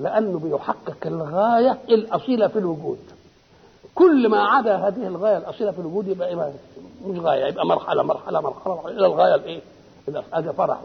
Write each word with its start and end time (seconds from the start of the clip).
لأنه 0.00 0.38
بيحقق 0.38 1.06
الغاية 1.06 1.78
الأصيلة 1.88 2.48
في 2.48 2.58
الوجود. 2.58 2.98
كل 3.94 4.28
ما 4.28 4.40
عدا 4.42 4.76
هذه 4.76 5.06
الغاية 5.06 5.36
الأصيلة 5.36 5.70
في 5.70 5.78
الوجود 5.78 6.08
يبقى 6.08 6.28
إيه 6.28 6.52
مش 7.06 7.18
غاية 7.18 7.44
يبقى 7.46 7.66
مرحلة 7.66 8.02
مرحلة 8.02 8.40
مرحلة, 8.40 8.74
مرحلة 8.74 8.90
إلى 8.90 9.06
الغاية 9.06 9.34
الإيه؟ 9.34 9.60
هذا 10.32 10.52
فرح. 10.52 10.78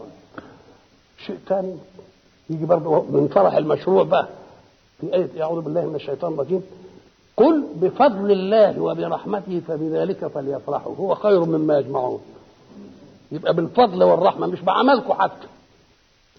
شيء 1.26 1.38
ثاني 1.48 1.76
يجي 2.50 2.66
برضه 2.66 3.02
من 3.02 3.28
فرح 3.34 3.54
المشروع 3.56 4.02
بقى. 4.02 4.28
في 5.00 5.14
آية 5.14 5.42
أعوذ 5.42 5.60
بالله 5.60 5.84
من 5.86 5.94
الشيطان 5.94 6.32
الرجيم. 6.32 6.62
قل 7.36 7.64
بفضل 7.74 8.30
الله 8.30 8.80
وبرحمته 8.80 9.60
فبذلك 9.68 10.26
فليفرحوا. 10.26 10.96
هو 10.96 11.14
خير 11.14 11.44
مما 11.44 11.78
يجمعون. 11.78 12.20
يبقى 13.32 13.54
بالفضل 13.54 14.02
والرحمة 14.04 14.46
مش 14.46 14.60
بعملكم 14.60 15.12
حتى. 15.14 15.46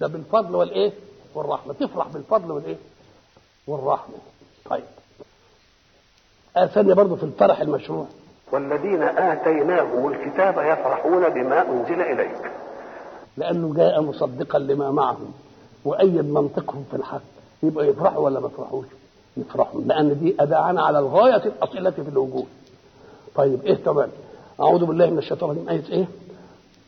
ده 0.02 0.08
بالفضل 0.08 0.56
والإيه؟ 0.56 0.94
والرحمة. 1.36 1.74
تفرح 1.74 2.08
بالفضل 2.08 2.52
والإيه؟ 2.52 2.78
والرحمة. 3.68 4.16
طيب. 4.70 4.84
آية 6.58 6.66
ثانية 6.66 6.94
برضه 6.94 7.16
في 7.16 7.24
الفرح 7.24 7.62
المشروع. 7.62 8.06
والذين 8.52 9.04
آتيناهم 9.04 10.08
الكتاب 10.08 10.54
يفرحون 10.54 11.30
بما 11.30 11.70
أنزل 11.70 12.02
إليك. 12.02 12.52
لأنه 13.38 13.74
جاء 13.74 14.02
مصدقا 14.02 14.60
لما 14.60 14.92
معهم. 14.92 15.34
وأيد 15.86 16.30
منطقهم 16.30 16.86
في 16.92 16.98
الحق. 16.98 17.22
يبقى 17.64 17.88
يفرحوا 17.88 18.26
ولا 18.26 18.40
ما 18.40 18.48
يفرحوش؟ 18.48 18.86
يفرحوا. 19.38 19.82
لأن 19.82 20.20
دي 20.20 20.36
أداعنا 20.40 20.82
على 20.84 21.00
الغاية 21.00 21.46
الأصيلة 21.46 21.90
في 21.90 22.02
الوجود. 22.02 22.48
طيب 23.36 23.66
إيه 23.66 23.76
كمان؟ 23.76 24.10
أعوذ 24.62 24.86
بالله 24.86 25.10
من 25.10 25.18
الشيطان 25.18 25.50
الرجيم. 25.50 25.70
آية 25.70 25.90
إيه؟ 25.92 26.06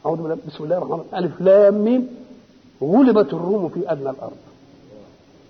أعوذ 0.06 0.18
بالله. 0.18 0.38
بسم 0.48 0.64
الله 0.64 0.78
الرحمن 0.78 0.94
الرحيم. 0.94 1.16
ألف 1.26 1.42
لام 1.42 1.74
ميم. 1.74 2.28
غلبت 2.84 3.34
الروم 3.34 3.70
في 3.70 3.92
أدنى 3.92 4.10
الأرض. 4.10 4.38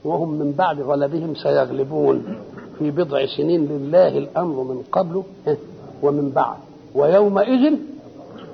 وهم 0.04 0.30
من 0.30 0.52
بعد 0.52 0.82
غلبهم 0.82 1.36
سيغلبون 1.36 2.38
في 2.80 2.92
بضع 2.92 3.26
سنين 3.38 3.66
لله 3.66 4.18
الأمر 4.18 4.64
من 4.64 4.84
قبل 4.92 5.24
ومن 6.02 6.30
بعد. 6.30 6.58
ويومئذ 6.96 7.74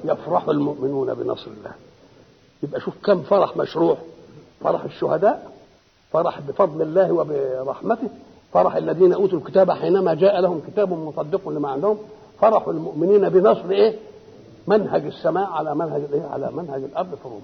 يفرح 0.06 0.50
المؤمنون 0.50 1.14
بنصر 1.14 1.52
الله. 1.52 1.72
يبقى 2.64 2.82
شوف 2.82 2.94
كم 3.04 3.22
فرح 3.22 3.58
مشروع. 3.58 3.98
فرح 4.62 4.84
الشهداء 4.84 5.52
فرح 6.12 6.40
بفضل 6.40 6.82
الله 6.82 7.12
وبرحمته 7.12 8.08
فرح 8.54 8.76
الذين 8.76 9.14
أوتوا 9.14 9.40
الكتاب 9.40 9.72
حينما 9.72 10.14
جاء 10.14 10.40
لهم 10.42 10.62
كتاب 10.68 10.94
مصدق 10.94 11.50
لما 11.50 11.70
عندهم 11.70 11.98
فرح 12.40 12.68
المؤمنين 12.68 13.30
بنصر 13.30 13.70
إيه؟ 13.70 13.96
منهج 14.68 15.06
السماء 15.06 15.46
على 15.50 15.76
منهج 15.76 16.02
الايه 16.02 16.26
على 16.26 16.50
منهج 16.52 16.84
الأرض 16.84 17.08
في 17.16 17.24
روما 17.24 17.42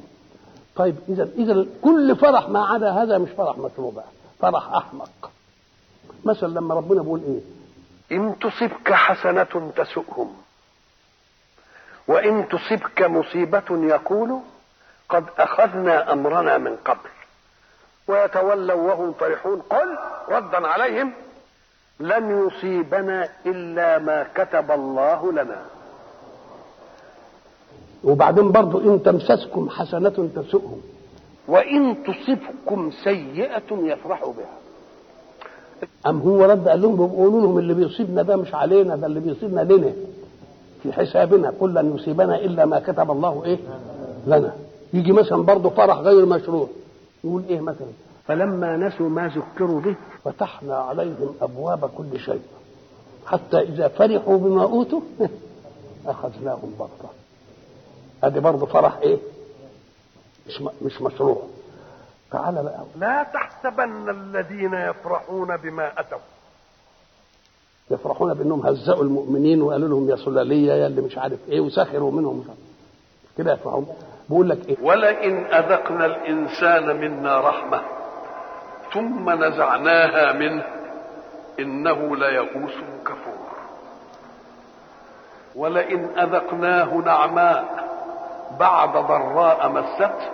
طيب 0.80 0.96
اذا 1.10 1.30
إذا 1.38 1.66
كل 1.82 2.16
فرح 2.16 2.50
ما 2.50 2.66
عدا 2.66 2.92
هذا 2.92 3.18
مش 3.18 3.30
فرح 3.30 3.58
مشروع 3.58 3.92
بقى 3.92 4.06
فرح 4.40 4.74
أحمق. 4.74 5.32
مثلا 6.26 6.48
لما 6.48 6.76
ربنا 6.76 7.02
بيقول 7.02 7.22
إيه؟ 7.28 7.42
إن 8.18 8.40
تصبك 8.40 8.94
حسنة 8.94 9.72
تسؤهم 9.76 10.36
وإن 12.08 12.48
تصبك 12.50 13.02
مصيبة 13.02 13.64
يقولوا 13.70 14.40
قد 15.10 15.26
أخذنا 15.38 16.14
أمرنا 16.14 16.58
من 16.58 16.76
قبل. 16.76 17.10
ويتولوا 18.08 18.82
وهم 18.94 19.14
فرحون 19.14 19.62
قل 19.62 19.98
ردا 20.30 20.68
عليهم 20.68 21.14
لن 22.00 22.48
يصيبنا 22.48 23.30
إلا 23.46 23.98
ما 23.98 24.24
كتب 24.36 24.72
الله 24.72 25.32
لنا. 25.32 25.66
وبعدين 28.04 28.52
برضو 28.52 28.80
إن 28.80 29.04
تمسسكم 29.04 29.70
حسنة 29.70 30.30
تسؤهم. 30.36 30.82
وإن 31.48 31.96
تصبكم 32.04 32.92
سيئة 33.04 33.72
يفرحوا 33.72 34.34
بها. 34.34 34.58
أم 36.08 36.20
هو 36.20 36.46
رد 36.46 36.68
قال 36.68 36.82
لهم 36.82 36.96
بيقولوا 36.96 37.42
لهم 37.42 37.58
اللي 37.58 37.74
بيصيبنا 37.74 38.22
ده 38.22 38.36
مش 38.36 38.54
علينا 38.56 38.96
ده 38.96 39.08
اللي 39.08 39.20
بيصيبنا 39.20 39.62
لنا. 39.62 39.92
في 40.84 40.94
حسابنا 40.94 41.54
قل 41.60 41.74
لن 41.74 41.96
يصيبنا 41.96 42.36
إلا 42.36 42.66
ما 42.66 42.80
كتب 42.80 43.12
الله 43.12 43.46
إيه؟ 43.46 43.58
لنا. 44.28 44.54
يجي 44.94 45.12
مثلا 45.12 45.42
برضه 45.44 45.70
فرح 45.70 45.98
غير 45.98 46.26
مشروع. 46.26 46.68
يقول 47.24 47.44
إيه 47.50 47.60
مثلا؟ 47.62 47.88
فلما 48.28 48.78
نسوا 48.78 49.10
ما 49.10 49.28
ذكروا 49.28 49.82
به 49.82 49.96
فتحنا 50.26 50.76
عليهم 50.76 51.34
أبواب 51.42 51.90
كل 51.98 52.20
شيء. 52.20 52.42
حتى 53.26 53.60
إذا 53.60 53.88
فرحوا 53.88 54.38
بما 54.38 54.64
أوتوا 54.64 55.02
أخذناهم 56.08 56.74
بغتة. 56.80 57.19
ادي 58.24 58.40
برضه 58.40 58.66
فرح 58.66 58.98
إيه؟ 58.98 59.18
مش 60.48 60.62
مش 60.82 61.02
مشروع. 61.02 61.42
تعال 62.32 62.56
بقى. 62.64 62.84
لا 62.96 63.24
تحسبن 63.24 64.10
الذين 64.10 64.74
يفرحون 64.74 65.58
بما 65.58 66.00
أتوا. 66.00 66.18
يفرحون 67.92 68.34
بأنهم 68.34 68.66
هزأوا 68.66 69.04
المؤمنين 69.04 69.62
وقالوا 69.62 69.90
لهم 69.90 70.10
يا 70.10 70.16
سلالية 70.16 70.74
يا 70.74 70.88
اللي 70.88 71.02
مش 71.02 71.18
عارف 71.18 71.40
إيه 71.50 71.60
وسخروا 71.60 72.12
منهم. 72.12 72.46
كده 73.38 73.54
يفرحون. 73.54 73.88
بيقول 74.30 74.50
لك 74.50 74.70
إيه؟ 74.70 74.78
ولئن 74.82 75.46
أذقنا 75.46 76.06
الإنسان 76.06 76.96
منا 77.02 77.40
رحمة 77.40 77.82
ثم 78.94 79.30
نزعناها 79.44 80.34
منه 80.34 80.64
إنه 81.60 82.16
ليئوس 82.16 82.74
كفور. 83.06 83.50
ولئن 85.56 86.06
أذقناه 86.20 86.94
نعماء 86.96 87.89
بعد 88.60 88.92
ضراء 88.94 89.70
مسته 89.70 90.30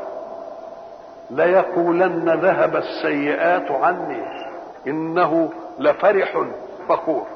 ليقولن 1.31 2.29
ذهب 2.29 2.75
السيئات 2.75 3.71
عني 3.71 4.23
إنه 4.87 5.51
لفرح 5.79 6.37
فخور. 6.89 7.27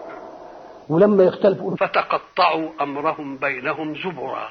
ولما 0.90 1.24
يختلفوا 1.24 1.76
فتقطعوا 1.76 2.70
أمرهم 2.82 3.38
بينهم 3.38 3.96
زبرا 3.96 4.50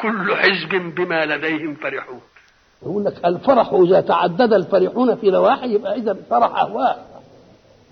كل 0.00 0.36
حزب 0.36 0.94
بما 0.94 1.26
لديهم 1.26 1.74
فرحون. 1.74 2.20
يقول 2.82 3.04
لك 3.04 3.24
الفرح 3.24 3.72
إذا 3.72 4.00
تعدد 4.00 4.52
الفرحون 4.52 5.16
في 5.16 5.30
نواحي 5.30 5.74
يبقى 5.74 5.94
إذا 5.94 6.16
فرح 6.30 6.56
اهواء 6.60 7.06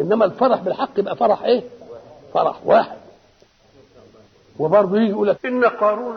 إنما 0.01 0.25
الفرح 0.25 0.61
بالحق 0.61 0.91
يبقى 0.99 1.17
فرح 1.17 1.43
إيه؟ 1.43 1.63
فرح 2.35 2.57
واحد. 2.65 2.97
وبرضه 4.59 4.97
يجي 4.97 5.11
يقول 5.11 5.29
لك 5.29 5.47
إن 5.47 5.65
قارون 5.65 6.17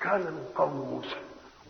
كان 0.00 0.20
من 0.20 0.44
قوم 0.58 0.70
موسى. 0.92 1.16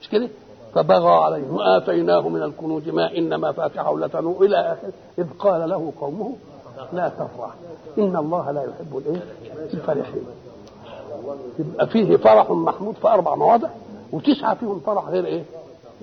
مش 0.00 0.08
كده؟ 0.08 0.28
فبغى 0.74 1.10
عليهم 1.12 1.54
وآتيناه 1.54 2.28
من 2.28 2.42
الكنوز 2.42 2.88
ما 2.88 3.16
ان 3.18 3.40
مفاتحه 3.40 3.98
لتنوء 3.98 4.46
إلى 4.46 4.56
اخره 4.72 4.92
إذ 5.18 5.26
قال 5.38 5.68
له 5.70 5.92
قومه 6.00 6.36
لا 6.92 7.08
تفرح. 7.08 7.54
إن 7.98 8.16
الله 8.16 8.50
لا 8.50 8.62
يحب 8.62 8.96
الإيه؟ 8.98 9.22
الفرحين. 9.74 10.26
يبقى 11.58 11.86
فيه 11.86 12.16
فرح 12.16 12.50
محمود 12.50 12.94
في 12.94 13.08
أربع 13.08 13.34
مواضع 13.34 13.68
وتسعة 14.12 14.54
فيهم 14.54 14.80
فرح 14.80 15.04
غير 15.08 15.24
إيه؟ 15.26 15.44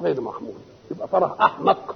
غير 0.02 0.22
محمود. 0.22 0.56
يبقى 0.92 1.08
فرح 1.08 1.42
أحمق. 1.42 1.96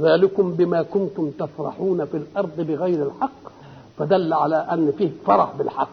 ذلكم 0.00 0.52
بما 0.52 0.82
كنتم 0.82 1.30
تفرحون 1.30 2.04
في 2.04 2.16
الأرض 2.16 2.60
بغير 2.60 3.02
الحق 3.06 3.52
فدل 3.98 4.32
على 4.32 4.56
أن 4.56 4.92
فيه 4.98 5.10
فرح 5.26 5.52
بالحق. 5.58 5.88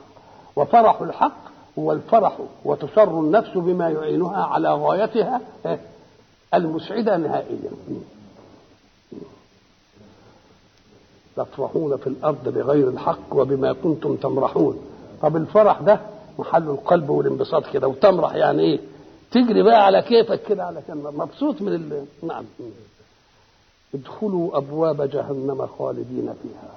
وفرح 0.56 1.02
الحق 1.02 1.47
هو 1.80 1.92
الفرح 1.92 2.38
وتسر 2.66 3.20
النفس 3.20 3.50
بما 3.58 3.90
يعينها 3.90 4.44
على 4.46 4.74
غايتها 4.74 5.42
المسعدة 6.54 7.18
نهائيا. 7.18 7.72
تفرحون 11.36 11.98
في 11.98 12.08
الأرض 12.08 12.50
بغير 12.50 12.90
الحق 12.90 13.20
وبما 13.32 13.74
كنتم 13.74 14.16
تمرحون. 14.16 14.80
طب 15.22 15.36
الفرح 15.36 15.82
ده 15.82 16.00
محل 16.40 16.64
القلب 16.64 17.10
والانبساط 17.10 17.64
كده 17.74 17.88
وتمرح 17.88 18.36
يعني 18.36 18.62
إيه؟ 18.64 18.80
تجري 19.32 19.64
بقى 19.64 19.86
على 19.86 20.02
كيفك 20.02 20.44
كده 20.44 20.64
علشان 20.66 20.98
مبسوط 21.04 21.62
من 21.62 21.74
ال... 21.74 22.06
نعم. 22.24 22.46
ادخلوا 23.96 24.58
أبواب 24.58 25.02
جهنم 25.10 25.68
خالدين 25.80 26.34
فيها. 26.44 26.70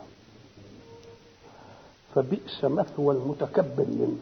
فبئس 2.15 2.65
مثوى 2.65 3.15
المتكبرين 3.15 4.21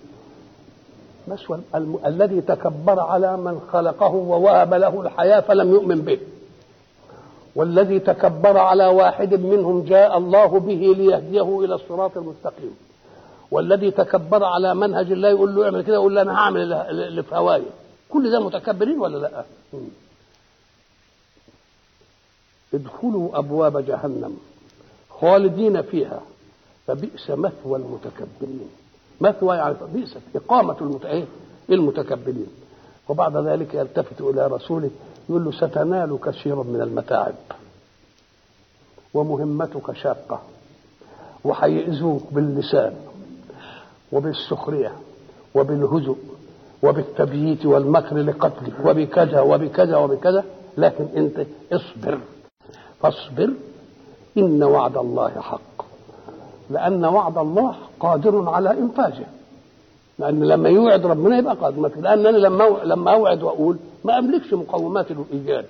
مثوى 1.29 1.59
الم... 1.75 1.99
الذي 2.07 2.41
تكبر 2.41 3.01
على 3.01 3.37
من 3.37 3.61
خلقه 3.73 4.15
ووهب 4.15 4.75
له 4.75 5.01
الحياة 5.01 5.41
فلم 5.41 5.71
يؤمن 5.71 6.01
به. 6.01 6.19
والذي 7.55 7.99
تكبر 7.99 8.59
على 8.59 8.87
واحد 8.87 9.35
منهم 9.35 9.83
جاء 9.83 10.19
الله 10.19 10.47
به 10.47 10.95
ليهديه 10.97 11.65
إلى 11.65 11.75
الصراط 11.75 12.17
المستقيم. 12.17 12.77
والذي 13.51 13.91
تكبر 13.91 14.45
على 14.45 14.75
منهج 14.75 15.13
الله 15.13 15.29
يقول 15.29 15.55
له 15.55 15.65
اعمل 15.65 15.83
كده 15.83 15.95
يقول 15.95 16.15
له 16.15 16.23
أنا 16.23 16.35
هعمل 16.39 16.73
اللي 16.73 17.23
في 17.23 17.35
هواية. 17.37 17.71
كل 18.09 18.31
ده 18.31 18.41
متكبرين 18.41 18.99
ولا 19.01 19.19
لأ؟ 19.19 19.45
ادخلوا 22.75 23.39
أبواب 23.39 23.87
جهنم 23.87 24.37
خالدين 25.21 25.83
فيها 25.83 26.21
فبئس 26.87 27.31
مثوى 27.31 27.79
المتكبرين. 27.79 28.69
مثوى 29.21 29.57
يعني 29.57 29.75
بئست 29.95 30.21
إقامة 30.37 30.77
المت... 30.81 31.27
المتكبرين 31.71 32.47
وبعد 33.09 33.37
ذلك 33.37 33.75
يلتفت 33.75 34.21
إلى 34.21 34.47
رسوله 34.47 34.91
يقول 35.29 35.45
له 35.45 35.53
ستنال 35.53 36.19
كثيرا 36.25 36.63
من 36.63 36.81
المتاعب 36.81 37.35
ومهمتك 39.15 39.93
شاقة 39.93 40.41
وهيئذوك 41.45 42.23
باللسان 42.33 42.95
وبالسخرية 44.13 44.93
وبالهزء 45.55 46.17
وبالتبييت 46.83 47.67
والمكر 47.67 48.17
لقتلك 48.17 48.73
وبكذا 48.85 49.41
وبكذا 49.41 49.97
وبكذا. 49.97 50.45
لكن 50.77 51.05
أنت 51.17 51.47
اصبر. 51.73 52.19
فاصبر 53.01 53.51
إن 54.39 54.63
وعد 54.63 54.97
الله 54.97 55.41
حق. 55.41 55.85
لأن 56.71 57.05
وعد 57.05 57.39
الله 57.39 57.77
قادر 58.01 58.49
على 58.49 58.71
انفاذه 58.71 59.27
لأن 60.19 60.45
لما 60.45 60.69
يوعد 60.69 61.07
ربنا 61.07 61.39
يبقى 61.39 61.55
قادر. 61.55 61.81
لأن 62.01 62.27
أنا 62.27 62.37
لما 62.37 62.65
لما 62.85 63.13
أوعد 63.13 63.43
وأقول 63.43 63.77
ما 64.05 64.19
أملكش 64.19 64.55
مقومات 64.55 65.07
الإيجاد. 65.11 65.67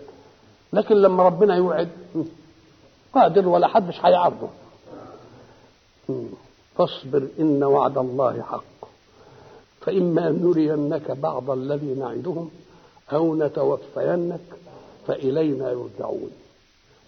لكن 0.73 0.97
لما 0.97 1.23
ربنا 1.23 1.57
يوعد 1.57 1.89
قادر 3.15 3.49
ولا 3.49 3.67
حدش 3.67 4.05
هيعرضه. 4.05 4.49
فاصبر 6.77 7.29
إن 7.41 7.65
وعد 7.65 7.99
الله 7.99 8.43
حق. 8.43 8.89
فإما 9.81 10.31
نرينك 10.31 11.11
بعض 11.11 11.51
الذي 11.51 11.95
نعدهم 11.95 12.51
أو 13.13 13.37
نتوفينك 13.37 14.41
فإلينا 15.07 15.71
يرجعون. 15.71 16.31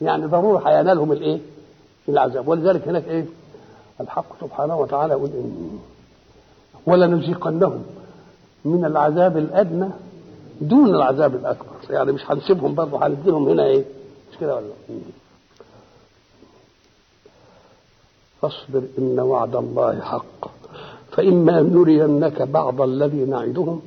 يعني 0.00 0.26
ضروري 0.26 0.62
هينالهم 0.66 1.12
الإيه؟ 1.12 1.40
العذاب. 2.08 2.48
ولذلك 2.48 2.88
هناك 2.88 3.08
إيه؟ 3.08 3.24
الحق 4.00 4.40
سبحانه 4.40 4.76
وتعالى 4.78 5.12
يقول 5.12 5.30
إن 5.30 5.78
ولنذيقنهم 6.86 7.82
من 8.64 8.84
العذاب 8.84 9.36
الأدنى 9.36 9.88
دون 10.60 10.94
العذاب 10.94 11.34
الأكبر. 11.34 11.70
يعني 11.90 12.12
مش 12.12 12.30
هنسيبهم 12.30 12.74
برضه 12.74 13.06
هنديهم 13.06 13.48
هنا 13.48 13.64
إيه؟ 13.64 13.84
مش 14.32 14.38
كده 14.38 14.56
ولا 14.56 14.66
فاصبر 18.42 18.82
إن 18.98 19.20
وعد 19.20 19.56
الله 19.56 20.00
حق. 20.00 20.50
فإما 21.12 21.60
نرينك 21.62 22.42
بعض 22.42 22.80
الذي 22.80 23.24
نعدهم 23.24 23.82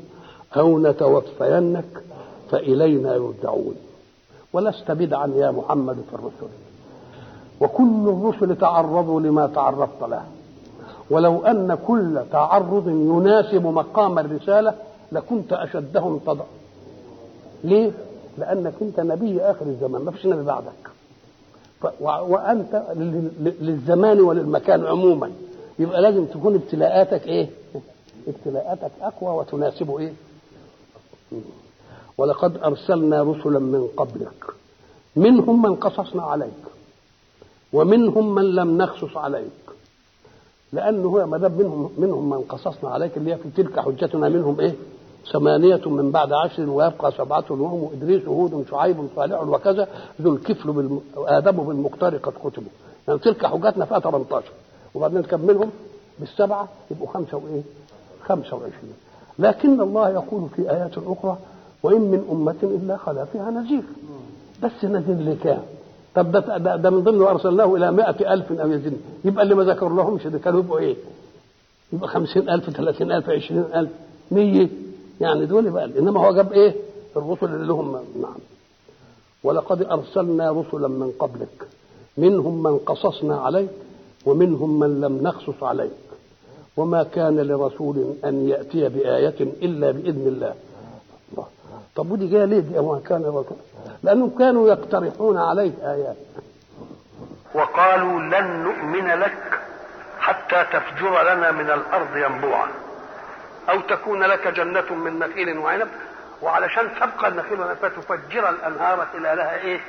أو 0.57 0.80
نتوفينك 0.80 2.04
فإلينا 2.51 3.15
يرجعون. 3.15 3.75
ولست 4.54 4.92
بدعا 4.92 5.27
يا 5.27 5.51
محمد 5.51 5.95
في 6.10 6.15
الرسل 6.15 6.54
وكل 7.63 8.07
الرسل 8.07 8.56
تعرضوا 8.56 9.21
لما 9.21 9.48
تعرضت 9.48 10.04
له. 10.10 10.24
ولو 11.10 11.45
أن 11.45 11.77
كل 11.88 12.21
تعرض 12.31 12.88
يناسب 12.88 13.65
مقام 13.68 14.19
الرسالة 14.19 14.74
لكنت 15.12 15.54
أشدهم 15.54 16.18
تضع 16.18 16.44
ليه؟ 17.63 17.92
لأنك 18.38 18.74
أنت 18.81 19.00
نبي 19.00 19.42
آخر 19.42 19.65
الزمان 19.65 20.01
ما 20.01 20.12
فيش 20.12 20.25
نبي 20.25 20.44
بعدك. 20.44 20.89
وأنت 22.01 22.83
للزمان 23.62 24.21
وللمكان 24.21 24.86
عموما. 24.86 25.31
يبقى 25.80 26.01
لازم 26.01 26.25
تكون 26.25 26.56
ابتلاءاتك 26.56 27.27
إيه؟ 27.27 27.50
ابتلاءاتك 28.27 28.92
أقوى 29.01 29.38
وتناسب 29.39 29.95
إيه؟ 29.98 30.13
ولقد 32.18 32.57
أرسلنا 32.63 33.24
رسلا 33.24 33.60
من 33.60 33.88
قبلك. 33.98 34.45
منهم 35.15 35.62
من 35.62 35.75
قصصنا 35.75 36.24
عليك. 36.24 36.62
ومنهم 37.73 38.35
من 38.35 38.43
لم 38.55 38.77
نقصص 38.77 39.17
عليك. 39.17 39.51
لأنه 40.73 41.07
هو 41.07 41.25
ما 41.25 41.37
دام 41.37 41.51
منهم 41.51 41.89
منهم 41.97 42.29
من 42.29 42.41
قصصنا 42.41 42.89
عليك 42.89 43.17
اللي 43.17 43.33
هي 43.33 43.37
في 43.37 43.49
تلك 43.63 43.79
حجتنا 43.79 44.29
منهم 44.29 44.59
إيه؟ 44.59 44.73
ثمانية 45.33 45.81
من 45.85 46.11
بعد 46.11 46.33
عشر 46.33 46.69
ويبقى 46.69 47.11
سبعة 47.11 47.43
وهم 47.49 47.89
إدريس 47.93 48.25
هود 48.27 48.65
شعيب 48.71 49.07
صالح 49.15 49.41
وكذا 49.41 49.87
ذو 50.21 50.33
الكفل 50.35 50.71
بالم... 50.71 51.01
آدم 51.17 51.51
بالمختار 51.51 52.17
قد 52.17 52.33
كتبوا. 52.43 52.71
يعني 53.07 53.19
تلك 53.19 53.45
حجتنا 53.45 53.85
فيها 53.85 53.99
18 53.99 54.45
وبعدين 54.95 55.19
نكملهم 55.19 55.69
بالسبعة 56.19 56.67
يبقوا 56.91 57.07
خمسة 57.07 57.37
وإيه؟ 57.37 57.61
خمسة 58.25 58.53
وعشرين. 58.55 58.93
لكن 59.39 59.81
الله 59.81 60.09
يقول 60.09 60.49
في 60.55 60.71
آيات 60.71 60.97
أخرى 60.97 61.37
وإن 61.83 62.01
من 62.01 62.27
أمة 62.31 62.55
إلا 62.63 62.97
خلا 62.97 63.25
فيها 63.25 63.51
نذير. 63.51 63.83
بس 64.63 64.83
نذير 64.85 65.31
لكام؟ 65.33 65.61
طب 66.15 66.31
ده, 66.31 66.75
ده, 66.75 66.89
من 66.89 67.04
ضمن 67.04 67.21
أرسلناه 67.21 67.75
إلى 67.75 67.92
مائة 67.92 68.33
ألف 68.33 68.51
أو 68.51 68.71
يزيد. 68.71 68.98
يبقى 69.25 69.44
اللي 69.44 69.56
ما 69.56 69.63
ذكر 69.63 69.89
لهمش 69.89 70.27
ده 70.27 70.39
كانوا 70.39 70.60
يبقوا 70.60 70.80
إيه؟ 70.80 70.95
يبقى 71.94 72.07
خمسين 72.07 72.50
ألف 72.50 72.69
ثلاثين 72.69 73.12
ألف 73.12 73.30
عشرين 73.30 73.63
ألف 73.75 73.89
مية. 74.31 74.69
يعني 75.21 75.45
دول 75.45 75.69
بقى 75.69 75.86
إنما 75.86 76.27
هو 76.27 76.33
جاب 76.36 76.54
إيه؟ 76.54 76.75
الرسل 77.18 77.45
اللي 77.45 77.68
لهم 77.68 77.92
نعم. 78.21 78.36
ولقد 79.44 79.81
أرسلنا 79.83 80.51
رسلا 80.51 80.88
من 80.88 81.12
قبلك. 81.19 81.68
منهم 82.18 82.63
من 82.63 82.77
قصصنا 82.77 83.36
عليك 83.38 83.69
ومنهم 84.25 84.80
من 84.80 85.01
لم 85.01 85.24
نقصص 85.24 85.63
عليك. 85.63 85.92
وما 86.77 87.04
كان 87.04 87.39
لرسول 87.39 88.13
أن 88.25 88.50
يأتي 88.50 88.89
بآية 88.89 89.36
إلا 89.42 89.92
بإذن 89.92 90.27
الله. 90.27 90.54
طب 91.95 92.11
ودي 92.11 92.27
جاية 92.27 92.45
ليه؟ 92.45 92.59
دي 92.59 92.77
وما 92.79 93.01
كان 93.01 93.21
لرسول 93.21 93.57
لأنهم 94.03 94.37
كانوا 94.37 94.69
يقترحون 94.69 95.37
عليك 95.37 95.73
آيات. 95.83 96.15
وقالوا 97.53 98.19
لن 98.21 98.63
نؤمن 98.63 99.07
لك 99.07 99.59
حتى 100.19 100.65
تفجر 100.73 101.21
لنا 101.33 101.51
من 101.51 101.69
الأرض 101.71 102.17
ينبوعا. 102.17 102.67
أو 103.69 103.81
تكون 103.81 104.23
لك 104.23 104.47
جنة 104.47 104.93
من 104.93 105.19
نخيل 105.19 105.57
وعنب. 105.57 105.87
وعلشان 106.41 106.89
تبقى 106.95 107.27
النخيل 107.27 107.59
والعنب 107.59 107.77
فتفجر 107.77 108.49
الأنهار 108.49 109.07
إلى 109.13 109.35
لها 109.35 109.55
إيه؟ 109.55 109.81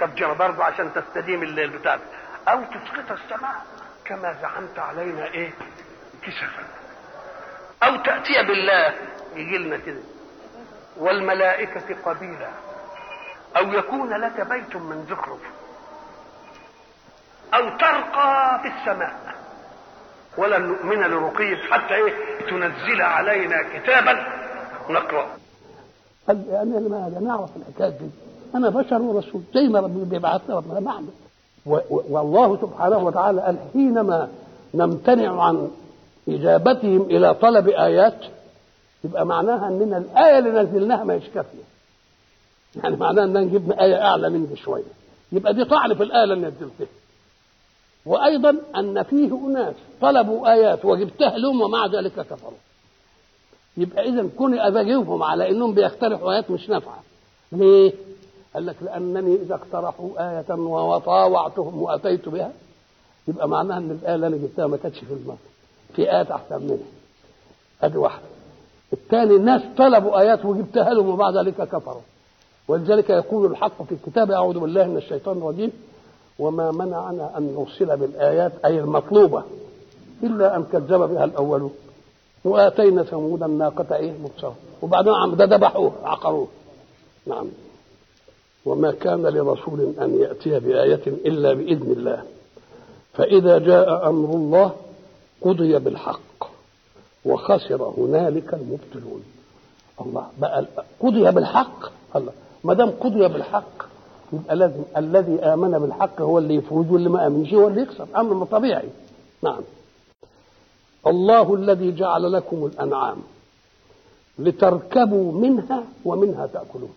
تفجر 0.00 0.32
برضه 0.32 0.64
عشان 0.64 0.90
تستديم 0.94 1.42
الليل 1.42 1.70
بتاعك. 1.78 2.00
أو 2.48 2.60
تسقط 2.64 3.12
السماء 3.12 3.54
كما 4.04 4.36
زعمت 4.42 4.78
علينا 4.78 5.24
إيه؟ 5.26 5.50
كسفا. 6.22 6.62
أو 7.82 7.96
تأتي 7.96 8.42
بالله 8.48 8.94
يجي 9.36 9.58
لنا 9.58 9.76
كده. 9.76 10.00
والملائكة 11.00 11.96
قبيلا 12.04 12.48
أو 13.56 13.72
يكون 13.72 14.10
لك 14.10 14.40
بيت 14.40 14.76
من 14.76 15.06
زخرف. 15.10 15.40
أو 17.54 17.68
ترقى 17.78 18.60
في 18.62 18.68
السماء. 18.68 19.12
ولن 20.38 20.62
نؤمن 20.62 21.00
لرقيك 21.00 21.58
حتى 21.70 21.94
إيه؟ 21.94 22.12
تنزل 22.50 23.02
علينا 23.02 23.56
كتابا 23.74 24.12
نقرا 24.90 25.26
قال 26.28 26.44
يعني 26.48 26.70
لماذا 26.70 27.20
نعرف 27.20 27.50
الحكاية 27.56 27.88
دي. 27.98 28.10
أنا 28.54 28.68
بشر 28.68 29.02
ورسول. 29.02 29.42
زي 29.54 29.68
ما 29.68 29.80
ربنا 29.80 30.04
بيبعثنا 30.04 30.56
ربنا 30.56 30.80
بعمل 30.80 31.08
والله 32.10 32.56
سبحانه 32.56 32.98
وتعالى 32.98 33.40
قال 33.40 33.58
حينما 33.72 34.28
نمتنع 34.74 35.42
عن 35.42 35.70
إجابتهم 36.28 37.02
إلى 37.02 37.34
طلب 37.34 37.68
آيات 37.68 38.18
يبقى 39.04 39.26
معناها 39.26 39.68
اننا 39.68 39.98
الآية 39.98 40.38
اللي 40.38 40.50
نزلناها 40.50 41.04
ما 41.04 41.20
كافيه 41.34 41.70
يعني 42.76 42.96
معناها 42.96 43.24
إن 43.24 43.32
نجيب 43.32 43.72
آية 43.72 44.02
أعلى 44.02 44.30
من 44.30 44.46
دي 44.46 44.56
شوية. 44.56 44.82
يبقى 45.32 45.54
دي 45.54 45.64
طعن 45.64 45.94
في 45.94 46.02
الآية 46.02 46.24
اللي 46.24 46.34
نزلتها. 46.34 46.86
وأيضا 48.06 48.56
أن 48.76 49.02
فيه 49.02 49.46
أناس 49.46 49.74
طلبوا 50.00 50.52
آيات 50.52 50.84
وجبتها 50.84 51.38
لهم 51.38 51.60
ومع 51.60 51.86
ذلك 51.86 52.12
كفروا. 52.12 52.58
يبقى 53.76 54.08
اذا 54.08 54.28
كوني 54.38 54.66
ابجيبهم 54.66 55.22
على 55.22 55.50
إنهم 55.50 55.74
بيقترحوا 55.74 56.32
آيات 56.32 56.50
مش 56.50 56.68
نافعة. 56.68 57.02
ليه؟ 57.52 57.92
قال 58.54 58.66
لك 58.66 58.76
لأنني 58.82 59.34
إذا 59.34 59.54
اقترحوا 59.54 60.10
آية 60.38 60.54
وطاوعتهم 60.60 61.82
وأتيت 61.82 62.28
بها 62.28 62.52
يبقى 63.28 63.48
معناها 63.48 63.78
إن 63.78 63.90
الآية 63.90 64.14
اللي 64.14 64.26
أنا 64.26 64.36
جبتها 64.36 64.66
ما 64.66 64.76
كانتش 64.76 64.98
في 64.98 65.12
الماء 65.14 65.36
في 65.96 66.12
آيات 66.12 66.30
أحسن 66.30 66.62
منها. 66.62 66.78
أدي 67.82 67.98
واحدة. 67.98 68.24
الثاني 68.92 69.36
الناس 69.36 69.62
طلبوا 69.76 70.20
آيات 70.20 70.44
وجبتها 70.44 70.94
لهم 70.94 71.08
وبعد 71.08 71.36
ذلك 71.36 71.54
كفروا. 71.54 72.00
ولذلك 72.68 73.10
يقول 73.10 73.50
الحق 73.50 73.82
في 73.82 73.92
الكتاب 73.92 74.30
أعوذ 74.30 74.58
بالله 74.58 74.86
من 74.86 74.96
الشيطان 74.96 75.38
الرجيم 75.38 75.72
وما 76.38 76.70
منعنا 76.70 77.38
أن 77.38 77.54
نرسل 77.54 77.96
بالآيات 77.96 78.52
أي 78.64 78.80
المطلوبة 78.80 79.42
إلا 80.22 80.56
أن 80.56 80.64
كذب 80.72 81.00
بها 81.00 81.24
الأولون. 81.24 81.74
وآتينا 82.44 83.02
ثمود 83.02 83.42
الناقة 83.42 83.96
إيه؟ 83.96 84.12
مبصرة. 84.12 84.54
وبعدين 84.82 85.12
عم 85.12 85.34
ده 85.34 85.44
ذبحوه 85.44 85.92
عقروه. 86.04 86.48
نعم. 87.26 87.46
وما 88.66 88.92
كان 88.92 89.22
لرسول 89.22 89.92
أن 90.00 90.18
يأتي 90.20 90.58
بآية 90.58 91.02
إلا 91.06 91.52
بإذن 91.52 91.92
الله. 91.92 92.22
فإذا 93.12 93.58
جاء 93.58 94.08
أمر 94.08 94.34
الله 94.34 94.72
قضي 95.42 95.78
بالحق. 95.78 96.49
وخسر 97.24 97.82
هنالك 97.98 98.54
المبطلون. 98.54 99.22
الله 100.00 100.26
بقى 100.38 100.66
قضي 101.00 101.30
بالحق. 101.30 101.92
الله 102.16 102.32
ما 102.64 102.74
دام 102.74 102.90
قضي 102.90 103.28
بالحق 103.28 103.86
يبقى 104.32 104.56
لازم 104.56 104.82
الذي 104.96 105.40
آمن 105.40 105.78
بالحق 105.78 106.20
هو 106.20 106.38
اللي 106.38 106.54
يفوز 106.54 106.90
واللي 106.90 107.08
ما 107.08 107.26
آمنش 107.26 107.54
هو 107.54 107.68
اللي 107.68 107.82
يخسر 107.82 108.06
أمر 108.16 108.44
طبيعي. 108.46 108.88
نعم. 109.42 109.60
الله 111.06 111.54
الذي 111.54 111.92
جعل 111.92 112.32
لكم 112.32 112.64
الأنعام 112.66 113.16
لتركبوا 114.38 115.32
منها 115.32 115.84
ومنها 116.04 116.46
تأكلون. 116.46 116.92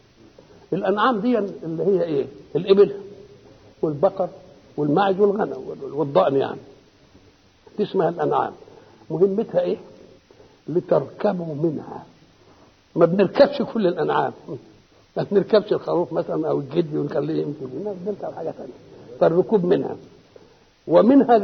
الأنعام 0.73 1.19
دي 1.19 1.37
اللي 1.37 1.83
هي 1.83 2.03
إيه؟ 2.03 2.25
الإبل 2.55 2.95
والبقر 3.81 4.29
والماعز 4.77 5.19
والغنم 5.19 5.77
والضأن 5.93 6.35
يعني. 6.35 6.59
دي 7.77 7.83
اسمها 7.83 8.09
الأنعام. 8.09 8.53
مهمتها 9.09 9.61
إيه؟ 9.61 9.77
لتركبوا 10.67 11.55
منها. 11.55 12.03
ما 12.95 13.05
بنركبش 13.05 13.61
كل 13.61 13.87
الأنعام. 13.87 14.33
ما 15.17 15.25
بنركبش 15.31 15.73
الخروف 15.73 16.13
مثلا 16.13 16.49
أو 16.49 16.59
الجدي 16.59 16.97
ونخليه 16.97 17.41
يمشي. 17.41 17.59
بنركب 18.05 18.35
حاجة 18.35 18.51
ثانية 18.51 18.73
فالركوب 19.19 19.65
منها. 19.65 19.95
ومنها 20.87 21.37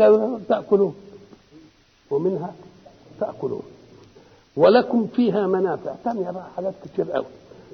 تاكلون 0.49 0.95
ومنها 2.11 2.53
تاكلون 3.19 3.61
ولكم 4.57 5.07
فيها 5.07 5.47
منافع. 5.47 5.93
ثانية 6.03 6.31
بقى 6.31 6.47
حاجات 6.57 6.73
كتير 6.85 7.11
قوي. 7.11 7.25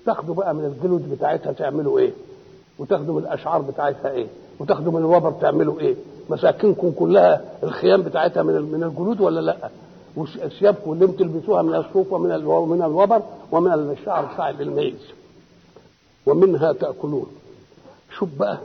تاخدوا 0.05 0.35
بقى 0.35 0.53
من 0.55 0.65
الجلود 0.65 1.09
بتاعتها 1.11 1.51
تعملوا 1.53 1.99
إيه؟ 1.99 2.11
وتاخدوا 2.79 3.13
من 3.19 3.21
الأشعار 3.25 3.61
بتاعتها 3.61 4.11
إيه؟ 4.11 4.27
وتاخدوا 4.59 4.91
من 4.91 4.99
الوبر 4.99 5.31
تعملوا 5.31 5.79
إيه؟ 5.79 5.95
مساكنكم 6.29 6.91
كلها 6.91 7.41
الخيام 7.63 8.01
بتاعتها 8.01 8.43
من 8.43 8.53
من 8.61 8.83
الجلود 8.83 9.21
ولا 9.21 9.39
لأ؟ 9.39 9.69
وثيابكم 10.17 10.93
اللي 10.93 11.07
بتلبسوها 11.07 11.61
من 11.61 11.75
الصوف 11.75 12.13
ومن 12.13 12.45
ومن 12.45 12.81
الوبر 12.81 13.21
ومن 13.51 13.73
الشعر 13.73 14.25
بتاع 14.33 14.49
الميز 14.49 14.99
ومنها 16.25 16.73
تأكلون. 16.73 17.27
شوف 18.17 18.29
بقى. 18.39 18.57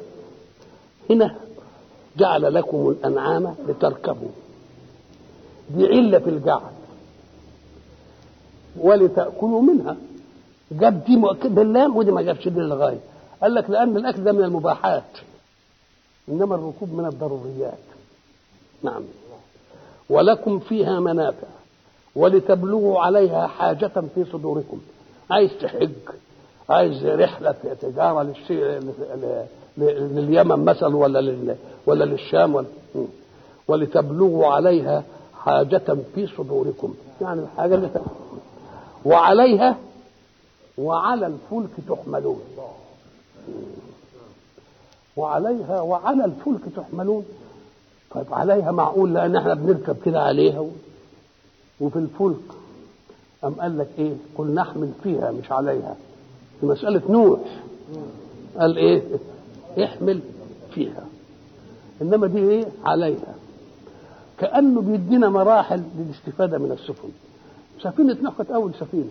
هنا 1.11 1.37
جعل 2.17 2.55
لكم 2.55 2.89
الأنعام 2.89 3.55
لتركبوا. 3.69 4.29
دي 5.71 5.87
علة 5.87 6.19
في 6.19 6.31
الجعل 6.31 6.71
ولتأكلوا 8.77 9.63
منها. 9.63 9.97
جاب 10.73 11.05
دي 11.05 11.17
مؤكد 11.17 11.55
باللام 11.55 11.97
ودي 11.97 12.11
ما 12.11 12.23
جابش 12.23 12.49
دي 12.49 12.61
للغاية. 12.61 13.01
قال 13.43 13.55
لك 13.55 13.71
لأن 13.71 13.97
الأكل 13.97 14.25
ده 14.25 14.33
من 14.33 14.45
المباحات. 14.45 15.19
إنما 16.29 16.55
الركوب 16.55 16.93
من 16.95 17.07
الضروريات. 17.07 17.79
نعم. 18.83 19.03
ولكم 20.11 20.59
فيها 20.59 21.01
منافع 21.01 21.47
ولتبلغوا 22.17 23.01
عليها 23.01 23.47
حاجة 23.47 23.93
في 24.15 24.25
صدوركم. 24.33 24.81
عايز 25.31 25.51
تحج 25.61 25.91
عايز 26.71 27.07
رحلة 27.07 27.55
تجارة 27.83 28.23
للشيء 28.23 28.81
لليمن 29.79 30.65
مثلا 30.65 30.97
ولا 30.97 31.21
لل 31.21 31.57
ولا 31.87 32.05
للشام 32.05 32.55
ولا 32.55 32.67
ولتبلغوا 33.69 34.47
عليها 34.47 35.05
حاجة 35.35 35.97
في 36.15 36.27
صدوركم. 36.27 36.95
يعني 37.21 37.41
الحاجة 37.41 37.75
اللي 37.75 37.91
وعليها 39.05 39.77
وعلى 40.79 41.27
الفلك 41.27 41.71
تحملون. 41.89 42.41
وعليها 45.17 45.81
وعلى 45.81 46.25
الفلك 46.25 46.61
تحملون. 46.77 47.25
طيب 48.15 48.35
عليها 48.35 48.71
معقول 48.73 49.15
لأن 49.15 49.37
إحنا 49.37 49.55
بنركب 49.55 49.97
كده 50.05 50.21
عليها 50.23 50.67
وفي 51.81 51.97
الفلك. 51.99 52.41
أم 53.45 53.55
قال 53.55 53.79
لك 53.79 53.89
إيه؟ 53.99 54.15
قل 54.39 54.47
نحمل 54.55 54.91
فيها 55.03 55.31
مش 55.31 55.53
عليها. 55.53 55.97
في 56.61 56.67
مسألة 56.67 57.03
نوح. 57.09 57.41
قال 58.59 58.77
إيه؟ 58.77 59.03
احمل 59.85 60.21
فيها. 60.75 61.07
إنما 62.03 62.27
دي 62.27 62.39
إيه؟ 62.39 62.65
عليها. 62.85 63.35
كأنه 64.39 64.81
بيدينا 64.81 65.29
مراحل 65.29 65.83
للاستفادة 65.99 66.59
من 66.59 66.73
السفن. 66.73 67.09
سفينة 67.83 68.17
نوح 68.23 68.35
كانت 68.37 68.51
أول 68.51 68.75
سفينة. 68.81 69.09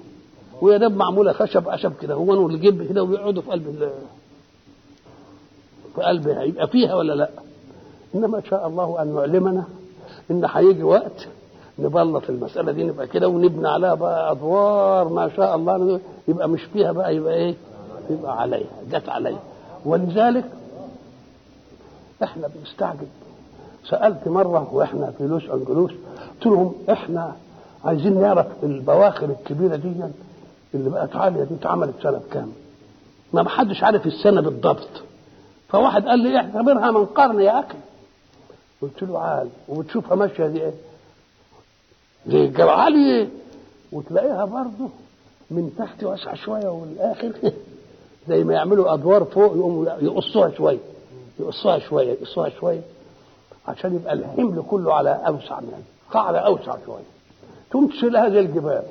وهي 0.62 0.80
دب 0.80 0.96
معمولة 0.96 1.34
خشب 1.34 1.70
خشب 1.72 1.94
كده. 2.02 2.14
هو 2.14 2.44
والجب 2.44 2.88
كده 2.90 3.04
ويقعدوا 3.04 3.42
في 3.42 3.50
قلب 3.52 3.92
في 5.96 6.02
قلبها. 6.02 6.44
يبقى 6.44 6.68
فيها 6.68 6.96
ولا 6.96 7.14
لأ؟ 7.14 7.30
إنما 8.16 8.42
شاء 8.50 8.68
الله 8.68 9.02
أن 9.02 9.16
يعلمنا 9.16 9.64
إن 10.32 10.46
هيجي 10.54 10.84
وقت 10.84 11.28
نبلط 11.80 12.24
المسألة 12.30 12.72
دي 12.72 12.84
نبقى 12.84 13.08
كده 13.08 13.28
ونبني 13.28 13.68
عليها 13.68 13.94
بقى 13.94 14.32
أدوار 14.32 15.10
ما 15.10 15.30
شاء 15.36 15.56
الله 15.56 16.00
يبقى 16.28 16.50
مش 16.50 16.64
فيها 16.64 16.92
بقى 16.92 17.16
يبقى 17.16 17.34
إيه؟ 17.34 17.56
يبقى 18.10 18.42
عليها 18.42 18.68
جت 18.92 19.10
عليها. 19.10 19.40
ولذلك 19.86 20.46
إحنا 22.24 22.48
بنستعجب 22.48 23.08
سألت 23.90 24.28
مرة 24.28 24.68
وإحنا 24.74 25.12
في 25.18 25.24
لوس 25.28 25.44
أنجلوس 25.50 25.92
قلت 25.92 26.46
لهم 26.46 26.74
إحنا 26.92 27.36
عايزين 27.86 28.22
نعرف 28.22 28.48
البواخر 28.64 29.26
الكبيرة 29.30 29.76
دي 29.76 29.92
اللي 30.74 30.90
بقت 30.90 31.16
عالية 31.16 31.44
دي 31.44 31.56
اتعملت 31.56 31.94
سنة 32.04 32.22
كام 32.32 32.52
ما 33.34 33.50
حدش 33.50 33.84
عارف 33.84 34.06
السنة 34.08 34.42
بالضبط. 34.42 34.90
فواحد 35.70 36.08
قال 36.08 36.20
لي 36.20 36.38
اعتبرها 36.38 36.92
من 36.92 37.06
قرن 37.06 37.42
يا 37.42 37.60
أخي. 37.60 37.78
قلت 38.82 39.04
له 39.04 39.20
عال 39.20 39.50
وبتشوفها 39.70 40.16
ماشية 40.16 40.48
دي 40.48 40.62
إيه؟ 40.62 40.74
زي 42.28 42.46
الجبل 42.46 42.70
عالي 42.70 43.30
وتلاقيها 43.92 44.46
برضه 44.46 44.90
من 45.52 45.76
تحت 45.78 46.04
واسعة 46.04 46.36
شوية 46.36 46.68
والآخر 46.68 47.32
زي 48.30 48.44
ما 48.44 48.54
يعملوا 48.54 48.94
أدوار 48.94 49.24
فوق 49.24 49.56
يقوموا 49.56 49.86
يقصوها 50.02 50.52
شوية 50.52 50.80
يقصوها 51.40 51.80
شوية 51.80 52.12
يقصوها 52.12 52.50
شوية 52.50 52.82
عشان 53.68 53.96
يبقى 53.96 54.14
الحمل 54.14 54.64
كله 54.70 54.94
على 54.94 55.10
أوسع 55.28 55.60
من 55.60 55.84
قاعدة 56.12 56.40
أوسع 56.40 56.76
شوية 56.86 57.04
تقوم 57.70 57.88
تشيلها 57.88 58.30
زي 58.30 58.40
الجبال. 58.40 58.84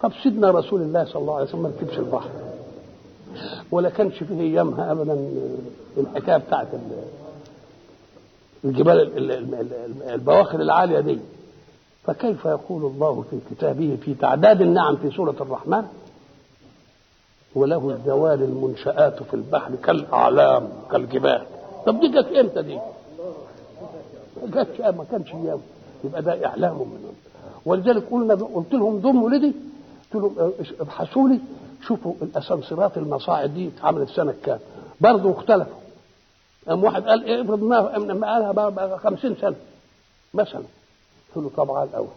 طب 0.00 0.12
سيدنا 0.22 0.50
رسول 0.50 0.82
الله 0.82 1.04
صلى 1.04 1.22
الله 1.22 1.34
عليه 1.34 1.44
وسلم 1.44 1.62
ما 1.62 1.68
ركبش 1.68 1.98
البحر 1.98 2.30
ولا 3.70 3.90
كانش 3.90 4.22
فيه 4.22 4.40
ايامها 4.40 4.92
ابدا 4.92 5.28
الحكاية 5.96 6.36
بتاعت 6.36 6.66
الجبال 8.64 8.98
البواخر 10.10 10.60
العالية 10.60 11.00
دي. 11.00 11.18
فكيف 12.04 12.44
يقول 12.44 12.84
الله 12.84 13.24
في 13.30 13.38
كتابه 13.50 13.98
في 14.04 14.14
تعداد 14.14 14.62
النعم 14.62 14.96
في 14.96 15.10
سورة 15.10 15.36
الرحمن؟ 15.40 15.84
وله 17.54 17.90
الجوار 17.90 18.34
المنشآت 18.34 19.22
في 19.22 19.34
البحر 19.34 19.74
كالأعلام 19.84 20.68
كالجبال. 20.90 21.42
طب 21.86 22.00
دي 22.00 22.08
جت 22.08 22.26
إمتى 22.26 22.62
دي؟ 22.62 22.78
جاتش 24.46 24.80
ما 24.80 25.04
كانش 25.10 25.34
أيام. 25.34 25.58
يبقى 26.04 26.22
ده 26.22 26.46
إعلام 26.46 26.74
منهم 26.74 27.14
ولذلك 27.66 28.04
قلنا 28.10 28.34
قلت 28.34 28.72
لهم 28.72 29.00
ضموا 29.00 29.30
لدي. 29.30 29.52
قلت 30.14 30.22
لهم 30.22 30.52
ابحثوا 30.80 31.28
لي. 31.28 31.40
شوفوا 31.86 32.14
الأسانسيرات 32.22 32.98
المصاعد 32.98 33.54
دي 33.54 33.68
اتعملت 33.68 34.08
سنة 34.08 34.34
كام. 34.44 34.58
برضه 35.00 35.30
اختلفوا. 35.32 35.81
قام 36.68 36.84
واحد 36.84 37.02
قال 37.08 37.24
إيه 37.24 37.42
افرض 37.42 37.62
ما 37.62 37.80
قالها 38.32 38.52
بقى 38.52 38.98
50 38.98 39.36
سنة. 39.40 39.54
مثلا. 40.34 40.62
قلت 41.34 41.44
له 41.44 41.50
طبعا 41.56 41.84
الأول. 41.84 42.08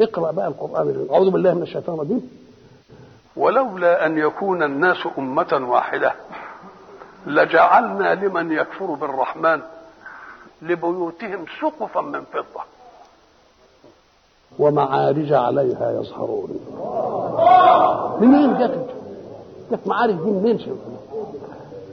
اقرأ 0.00 0.30
بقى 0.30 0.48
القرآن 0.48 1.06
أعوذ 1.12 1.30
بالله 1.30 1.54
من 1.54 1.62
الشيطان 1.62 1.94
الرجيم. 1.96 2.30
ولولا 3.36 4.06
أن 4.06 4.18
يكون 4.18 4.62
الناس 4.62 4.96
أمة 5.18 5.66
واحدة 5.68 6.12
لجعلنا 7.26 8.14
لمن 8.14 8.52
يكفر 8.52 8.86
بالرحمن 8.86 9.60
لبيوتهم 10.62 11.44
سقفا 11.60 12.00
من 12.00 12.24
فضة. 12.32 12.62
ومعارج 14.58 15.32
عليها 15.32 15.90
يظهرون. 16.00 16.50
منين 18.20 18.58
جت؟ 18.58 18.86
جت 19.72 19.86
معارج 19.86 20.14
دي 20.14 20.30
منين 20.30 20.58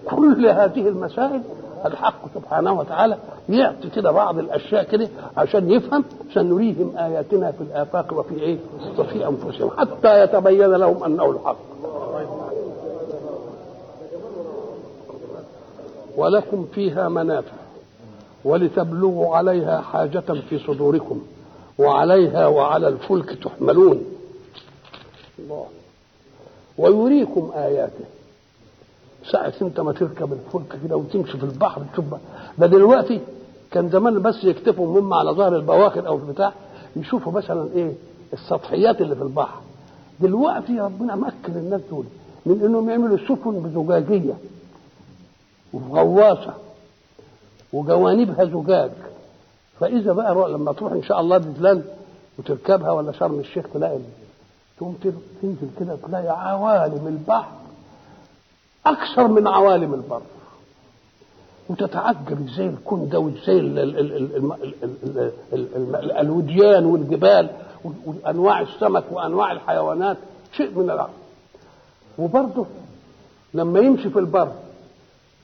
كل 0.09 0.45
هذه 0.45 0.87
المسائل 0.87 1.43
الحق 1.85 2.21
سبحانه 2.35 2.73
وتعالى 2.79 3.17
يعطي 3.49 3.89
كده 3.89 4.11
بعض 4.11 4.39
الأشياء 4.39 4.83
كده 4.83 5.07
عشان 5.37 5.71
يفهم 5.71 6.03
سنريهم 6.33 6.97
آياتنا 6.97 7.51
في 7.51 7.61
الآفاق 7.61 8.13
وفي 8.13 8.35
إيه؟ 8.35 8.57
وفي 8.97 9.27
أنفسهم 9.27 9.69
حتى 9.77 10.23
يتبين 10.23 10.71
لهم 10.71 11.03
أنه 11.03 11.31
الحق. 11.31 11.57
ولكم 16.17 16.65
فيها 16.73 17.09
منافع 17.09 17.51
ولتبلغوا 18.45 19.35
عليها 19.35 19.81
حاجة 19.81 20.23
في 20.49 20.59
صدوركم 20.59 21.21
وعليها 21.77 22.47
وعلى 22.47 22.87
الفلك 22.87 23.43
تحملون 23.43 24.05
الله 25.39 25.65
ويريكم 26.77 27.51
آياته 27.55 28.05
ساعة 29.31 29.53
انت 29.61 29.79
ما 29.79 29.91
تركب 29.93 30.33
الفلك 30.33 30.79
كده 30.83 30.95
وتمشي 30.97 31.37
في 31.37 31.43
البحر 31.43 31.81
تشوف 31.93 32.05
ده 32.57 32.67
دلوقتي 32.67 33.21
كان 33.71 33.89
زمان 33.89 34.21
بس 34.21 34.43
يكتفوا 34.43 35.01
مما 35.01 35.15
على 35.15 35.31
ظهر 35.31 35.55
البواخر 35.55 36.07
أو 36.07 36.15
البتاع 36.15 36.53
يشوفوا 36.95 37.31
مثلا 37.31 37.67
إيه 37.75 37.93
السطحيات 38.33 39.01
اللي 39.01 39.15
في 39.15 39.21
البحر. 39.21 39.59
دلوقتي 40.19 40.79
ربنا 40.79 41.15
مكن 41.15 41.53
الناس 41.55 41.81
دول 41.91 42.03
من 42.45 42.61
انهم 42.65 42.89
يعملوا 42.89 43.17
سفن 43.17 43.51
بزجاجية 43.63 44.33
وغواصة 45.73 46.53
وجوانبها 47.73 48.45
زجاج. 48.45 48.91
فإذا 49.79 50.13
بقى 50.13 50.49
لما 50.51 50.73
تروح 50.73 50.91
إن 50.91 51.03
شاء 51.03 51.19
الله 51.19 51.37
دجلان 51.37 51.83
وتركبها 52.39 52.91
ولا 52.91 53.11
شرم 53.11 53.39
الشيخ 53.39 53.65
تلاقي 53.73 53.99
تقوم 54.77 54.95
تنزل 55.41 55.67
كده 55.79 55.97
تلاقي 56.07 56.27
عوالم 56.49 57.07
البحر 57.07 57.51
أكثر 58.85 59.27
من 59.27 59.47
عوالم 59.47 59.93
البر. 59.93 60.21
وتتعجب 61.69 62.47
إزاي 62.49 62.67
الكون 62.67 63.09
ده 63.09 63.19
وازاي 63.19 63.59
الوديان 66.21 66.85
والجبال 66.85 67.49
وأنواع 68.05 68.61
السمك 68.61 69.03
وأنواع 69.11 69.51
الحيوانات 69.51 70.17
شيء 70.57 70.79
من 70.79 70.89
العجب 70.89 71.13
وبرضه 72.17 72.65
لما 73.53 73.79
يمشي 73.79 74.09
في 74.09 74.19
البر 74.19 74.51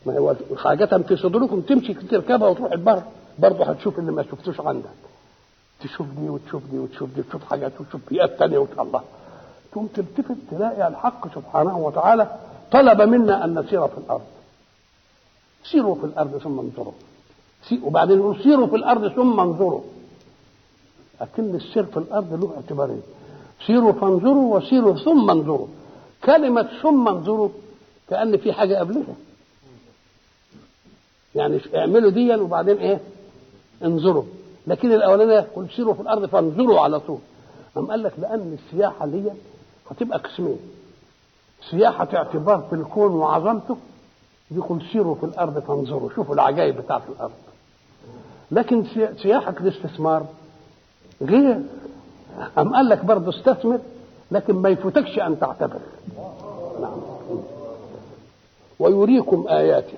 ما 0.06 0.18
هو 0.18 0.36
حاجة 0.58 0.86
في 0.86 1.16
صدوركم 1.16 1.62
تمشي 1.62 1.94
تركبها 1.94 2.48
وتروح 2.48 2.72
البر 2.72 3.04
برضه 3.40 3.66
هتشوف 3.66 4.00
اللي 4.00 4.12
ما 4.12 4.24
شفتوش 4.24 4.62
عندك. 4.62 4.90
تشوف 5.84 6.08
دي 6.20 6.30
وتشوف 6.30 6.62
دي 6.72 6.80
وتشوف 6.80 7.10
وتشوف 7.18 7.44
حاجات 7.50 7.72
وتشوف 7.82 8.02
بيئات 8.10 8.40
تانية 8.40 8.58
وتقول 8.58 8.88
الله. 8.88 9.02
تقوم 9.72 9.88
تلتفت 9.88 10.36
تلاقي 10.52 10.88
الحق 10.88 11.36
سبحانه 11.36 11.78
وتعالى 11.78 12.28
طلب 12.72 13.02
منا 13.02 13.46
أن 13.46 13.60
نسير 13.60 13.88
في 13.88 13.98
الأرض. 13.98 14.22
سيروا 15.72 15.96
في 15.96 16.04
الأرض 16.04 16.38
ثم 16.38 16.60
انظروا. 16.60 16.94
وبعدين 17.84 18.36
سيروا 18.44 18.68
في 18.68 18.76
الأرض 18.76 19.08
ثم 19.08 19.40
انظروا. 19.40 19.82
لكن 21.22 21.56
السير 21.56 21.84
في 21.86 21.98
الأرض 21.98 22.34
له 22.34 22.54
اعتبارين. 22.56 23.02
سيروا 23.68 23.92
فانظروا 23.92 24.58
وسيروا 24.58 24.96
ثم 24.96 25.30
انظروا. 25.30 25.68
كلمة 26.24 26.70
ثم 26.82 27.08
انظروا 27.08 27.50
كأن 28.10 28.38
في 28.38 28.54
حاجة 28.54 28.76
قبلها. 28.76 29.16
يعني 31.36 31.60
اعملوا 31.76 32.12
ديا 32.12 32.38
وبعدين 32.38 32.78
إيه؟ 32.78 33.00
انظروا. 33.84 34.24
لكن 34.68 34.92
الأولانية 34.92 35.34
يقول 35.34 35.68
سيروا 35.76 35.94
في 35.94 36.02
الأرض 36.02 36.26
فانظروا 36.26 36.80
على 36.80 37.00
طول. 37.00 37.20
أم 37.78 37.92
قال 37.92 38.04
لك 38.04 38.14
لأن 38.18 38.58
السياحة 38.64 39.06
دي 39.08 39.24
هتبقى 39.92 40.20
قسمين. 40.20 40.60
سياحة 41.72 42.08
اعتبار 42.16 42.62
في 42.70 42.76
الكون 42.76 43.12
وعظمته 43.12 43.78
يقول 44.52 44.82
سيروا 44.92 45.16
في 45.16 45.24
الأرض 45.24 45.60
فانظروا 45.60 46.10
شوفوا 46.16 46.36
العجائب 46.36 46.78
بتاعت 46.82 47.02
الأرض. 47.16 47.32
لكن 48.52 48.84
سي- 48.84 49.18
سياحة 49.24 49.56
الاستثمار 49.62 50.26
غير. 51.22 51.62
أم 52.58 52.76
قال 52.76 52.90
لك 52.90 53.06
برضه 53.06 53.30
استثمر 53.30 53.80
لكن 54.32 54.54
ما 54.56 54.70
يفوتكش 54.70 55.20
أن 55.20 55.40
تعتبر. 55.40 55.80
نعم. 56.82 56.98
ويريكم 58.80 59.48
آياته. 59.48 59.98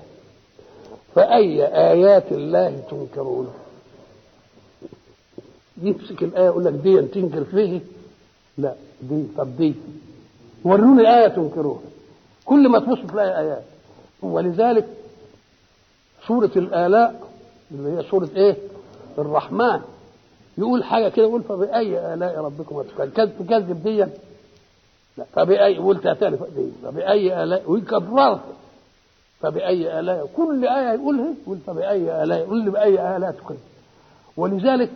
فأي 1.14 1.64
آيات 1.90 2.32
الله 2.32 2.82
تنكرون؟ 2.90 3.48
يمسك 5.82 6.22
الآية 6.22 6.44
يقول 6.46 6.64
لك 6.64 6.72
دي 6.72 7.02
تنكر 7.02 7.44
فيه؟ 7.44 7.80
لا 8.58 8.74
دي 9.02 9.24
طب 9.36 9.56
دي 9.56 9.74
وروني 10.64 11.18
آية 11.18 11.28
تنكروها 11.28 11.80
كل 12.44 12.68
ما 12.68 12.78
تبص 12.78 12.98
تلاقي 13.10 13.40
آيات 13.40 13.62
ولذلك 14.22 14.86
سورة 16.28 16.50
الآلاء 16.56 17.20
اللي 17.70 17.98
هي 17.98 18.02
سورة 18.10 18.28
إيه؟ 18.36 18.56
الرحمن. 19.18 19.80
يقول 20.58 20.84
حاجة 20.84 21.08
كده 21.08 21.26
يقول 21.26 21.42
فبأي 21.42 22.14
آلاء 22.14 22.38
ربكم؟ 22.40 22.82
تكذب 23.38 23.82
دي؟ 23.82 24.04
لا 25.18 25.24
فبأي 25.32 25.78
قلتها 25.78 26.14
تاني 26.14 26.36
فبأي 26.82 27.42
آلاء 27.42 27.70
ويكررها 27.70 28.40
فبأي 29.40 30.00
آلاء. 30.00 30.28
كل 30.36 30.64
آية 30.68 30.92
يقولها 30.94 31.26
يقول 31.42 31.58
فبأي 31.66 32.22
آلاء. 32.22 32.38
يقول 32.38 32.70
بأي 32.70 33.16
آلاء 33.16 33.30
تكذب. 33.32 33.58
ولذلك 34.36 34.90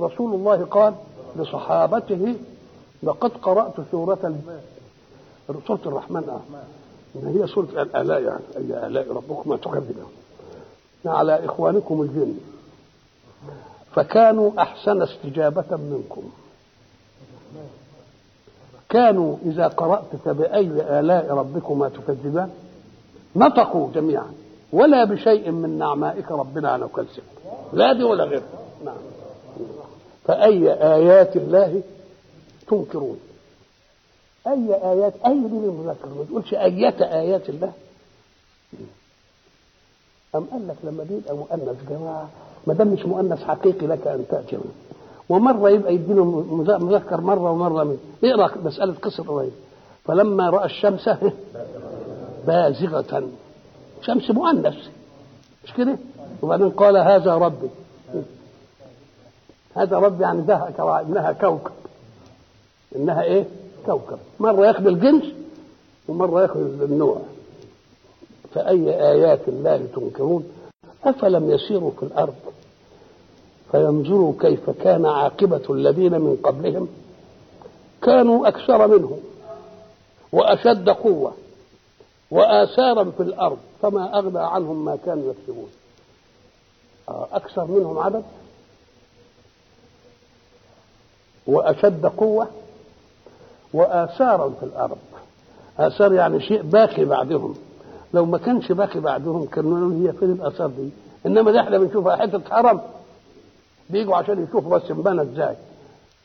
رسول 0.00 0.34
الله 0.34 0.64
قال 0.64 0.94
لصحابته 1.36 2.34
لقد 3.02 3.30
قرأت 3.30 3.74
سورة 3.90 4.18
ال- 4.24 4.60
سورة 5.66 5.80
الرحمن. 5.86 6.28
آه. 6.28 6.40
إن 7.16 7.38
هي 7.38 7.46
سورة 7.46 7.82
الآلاء 7.82 8.22
يعني 8.22 8.42
أي 8.56 8.86
آلاء 8.86 9.12
ربكما 9.12 9.56
تكذبون 9.56 10.12
على 11.06 11.44
إخوانكم 11.44 12.02
الجن. 12.02 12.34
فكانوا 13.94 14.50
أحسن 14.58 15.02
استجابة 15.02 15.76
منكم. 15.76 16.22
كانوا 18.88 19.36
إذا 19.46 19.68
قرأت 19.68 20.16
فبأي 20.24 21.00
آلاء 21.00 21.34
ربكما 21.34 21.88
تكذبان؟ 21.88 22.50
نطقوا 23.36 23.88
جميعا. 23.94 24.32
ولا 24.72 25.04
بشيء 25.04 25.50
من 25.50 25.78
نعمائك 25.78 26.32
ربنا 26.32 26.76
نكذب 26.76 27.22
لا 27.72 27.92
دي 27.92 28.04
ولا 28.04 28.24
غيرها 28.24 28.42
نعم. 28.84 28.96
فأي 30.24 30.72
آيات 30.72 31.36
الله 31.36 31.82
تنكرون؟ 32.68 33.18
أي 34.46 34.74
آيات 34.92 35.12
أي 35.26 35.34
دي 35.34 35.54
للمذكر 35.56 36.08
ما 36.18 36.24
تقولش 36.28 36.54
أية 36.54 36.94
آيات 37.20 37.48
الله. 37.48 37.72
أم 40.34 40.44
قال 40.44 40.68
لك 40.68 40.76
لما 40.84 41.04
بيبقى 41.04 41.36
مؤنث 41.36 41.88
جماعة 41.90 42.28
ما 42.66 42.74
دام 42.74 42.88
مش 42.88 43.06
مؤنث 43.06 43.42
حقيقي 43.42 43.86
لك 43.86 44.06
أن 44.06 44.24
تأتي. 44.30 44.58
ومرة 45.28 45.70
يبقى 45.70 45.94
يديله 45.94 46.24
مذكر 46.78 47.20
مرة 47.20 47.50
ومرة 47.50 47.84
من 47.84 47.98
اقرأ 48.24 48.58
مسألة 48.64 48.94
قصة 49.02 49.24
قريب 49.24 49.52
فلما 50.04 50.50
رأى 50.50 50.64
الشمس 50.66 51.08
بازغة. 52.46 53.28
شمس 54.02 54.30
مؤنث. 54.30 54.76
مش 55.64 55.72
كده؟ 55.72 55.98
وبعدين 56.42 56.70
قال 56.70 56.96
هذا 56.96 57.34
ربي. 57.34 57.68
هذا 59.76 59.96
ربي 59.98 60.22
يعني 60.22 60.42
ده 60.42 60.68
إنها 61.00 61.32
كوكب. 61.32 61.72
إنها 62.96 63.22
إيه؟ 63.22 63.44
كوكب 63.86 64.18
مرة 64.40 64.66
يأخذ 64.66 64.86
الجنس 64.86 65.24
ومرة 66.08 66.42
يأخذ 66.42 66.82
النوع. 66.82 67.20
فأي 68.54 68.90
آيات 69.10 69.48
الله 69.48 69.86
تنكرون؟ 69.94 70.44
أفلم 71.04 71.50
يسيروا 71.50 71.90
في 71.90 72.02
الأرض؟ 72.02 72.34
فينظروا 73.70 74.34
كيف 74.40 74.70
كان 74.70 75.06
عاقبة 75.06 75.62
الذين 75.70 76.20
من 76.20 76.36
قبلهم؟ 76.42 76.88
كانوا 78.02 78.48
أكثر 78.48 78.86
منهم 78.86 79.20
وأشد 80.32 80.88
قوة 80.88 81.32
وآثارا 82.30 83.04
في 83.16 83.22
الأرض 83.22 83.58
فما 83.82 84.18
أغنى 84.18 84.38
عنهم 84.38 84.84
ما 84.84 84.96
كانوا 84.96 85.32
يكسبون. 85.32 85.70
آه، 87.08 87.28
أكثر 87.32 87.64
منهم 87.64 87.98
عدد؟ 87.98 88.24
وأشد 91.46 92.06
قوة؟ 92.06 92.48
وآثارا 93.74 94.48
في 94.60 94.66
الأرض. 94.66 94.98
آثار 95.78 96.12
يعني 96.12 96.40
شيء 96.40 96.62
باقي 96.62 97.04
بعدهم. 97.04 97.54
لو 98.14 98.24
ما 98.26 98.38
كانش 98.38 98.72
باقي 98.72 99.00
بعدهم 99.00 99.46
كانوا 99.46 99.78
يقولوا 99.78 100.08
هي 100.08 100.12
فين 100.12 100.30
الآثار 100.32 100.66
دي. 100.68 100.90
إنما 101.26 101.50
ده 101.52 101.60
إحنا 101.60 101.78
بنشوفها 101.78 102.16
حتة 102.16 102.40
هرم 102.50 102.80
بيجوا 103.90 104.16
عشان 104.16 104.42
يشوفوا 104.44 104.78
بس 104.78 104.90
انبنى 104.90 105.22
إزاي. 105.22 105.56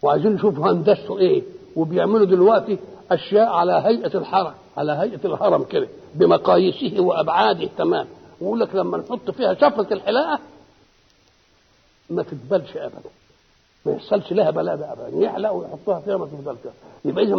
وعايزين 0.01 0.35
يشوفوا 0.35 0.71
هندسته 0.71 1.17
إيه. 1.17 1.43
وبيعملوا 1.75 2.25
دلوقتي 2.25 2.77
أشياء 3.11 3.47
على 3.49 3.71
هيئة 3.85 4.17
الحرم 4.17 4.53
على 4.77 4.91
هيئة 4.91 5.25
الهرم 5.25 5.63
كده 5.63 5.87
بمقاييسه 6.15 7.01
وأبعاده 7.01 7.69
تمام. 7.77 8.07
ويقول 8.41 8.59
لك 8.59 8.75
لما 8.75 8.97
نحط 8.97 9.31
فيها 9.31 9.53
شفرة 9.53 9.93
الحلاقة 9.93 10.39
ما 12.09 12.23
تتبلش 12.23 12.77
ابدا. 12.77 13.09
ما 13.87 13.93
يحصلش 13.93 14.33
لها 14.33 14.51
بلاده 14.51 14.93
ابدا 14.93 15.17
يحلقوا 15.17 15.61
ويحطوها 15.61 15.99
فيها 15.99 16.17
ما 16.17 16.25
تفضلش 16.25 16.73
يبقى 17.05 17.23
اذا 17.23 17.35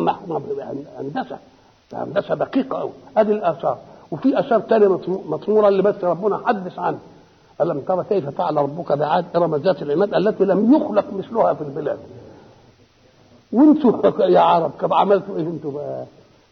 هندسة. 0.98 1.38
هندسة 1.92 2.34
دقيقة 2.34 2.78
قوي 2.78 2.90
ادي 3.16 3.32
الآثار. 3.32 3.78
وفي 4.10 4.40
آثار 4.40 4.60
ثانية 4.60 4.88
مطمورة 5.08 5.68
اللي 5.68 5.82
بس 5.82 6.04
ربنا 6.04 6.40
حدث 6.46 6.78
عنها. 6.78 7.00
الم 7.60 7.80
ترى 7.80 8.04
كيف 8.08 8.28
فعل 8.28 8.56
ربك 8.56 8.92
بعاد 8.92 9.24
إرم 9.36 9.56
ذات 9.56 9.82
العماد 9.82 10.14
التي 10.14 10.44
لم 10.44 10.74
يخلق 10.74 11.04
مثلها 11.12 11.54
في 11.54 11.62
البلاد؟ 11.62 11.98
وانتوا 13.52 14.24
يا 14.36 14.40
عرب 14.40 14.70
كم 14.80 14.92
عملتوا 14.92 15.36
إيه 15.36 15.42
أنتوا 15.42 15.72
بقى 15.72 16.04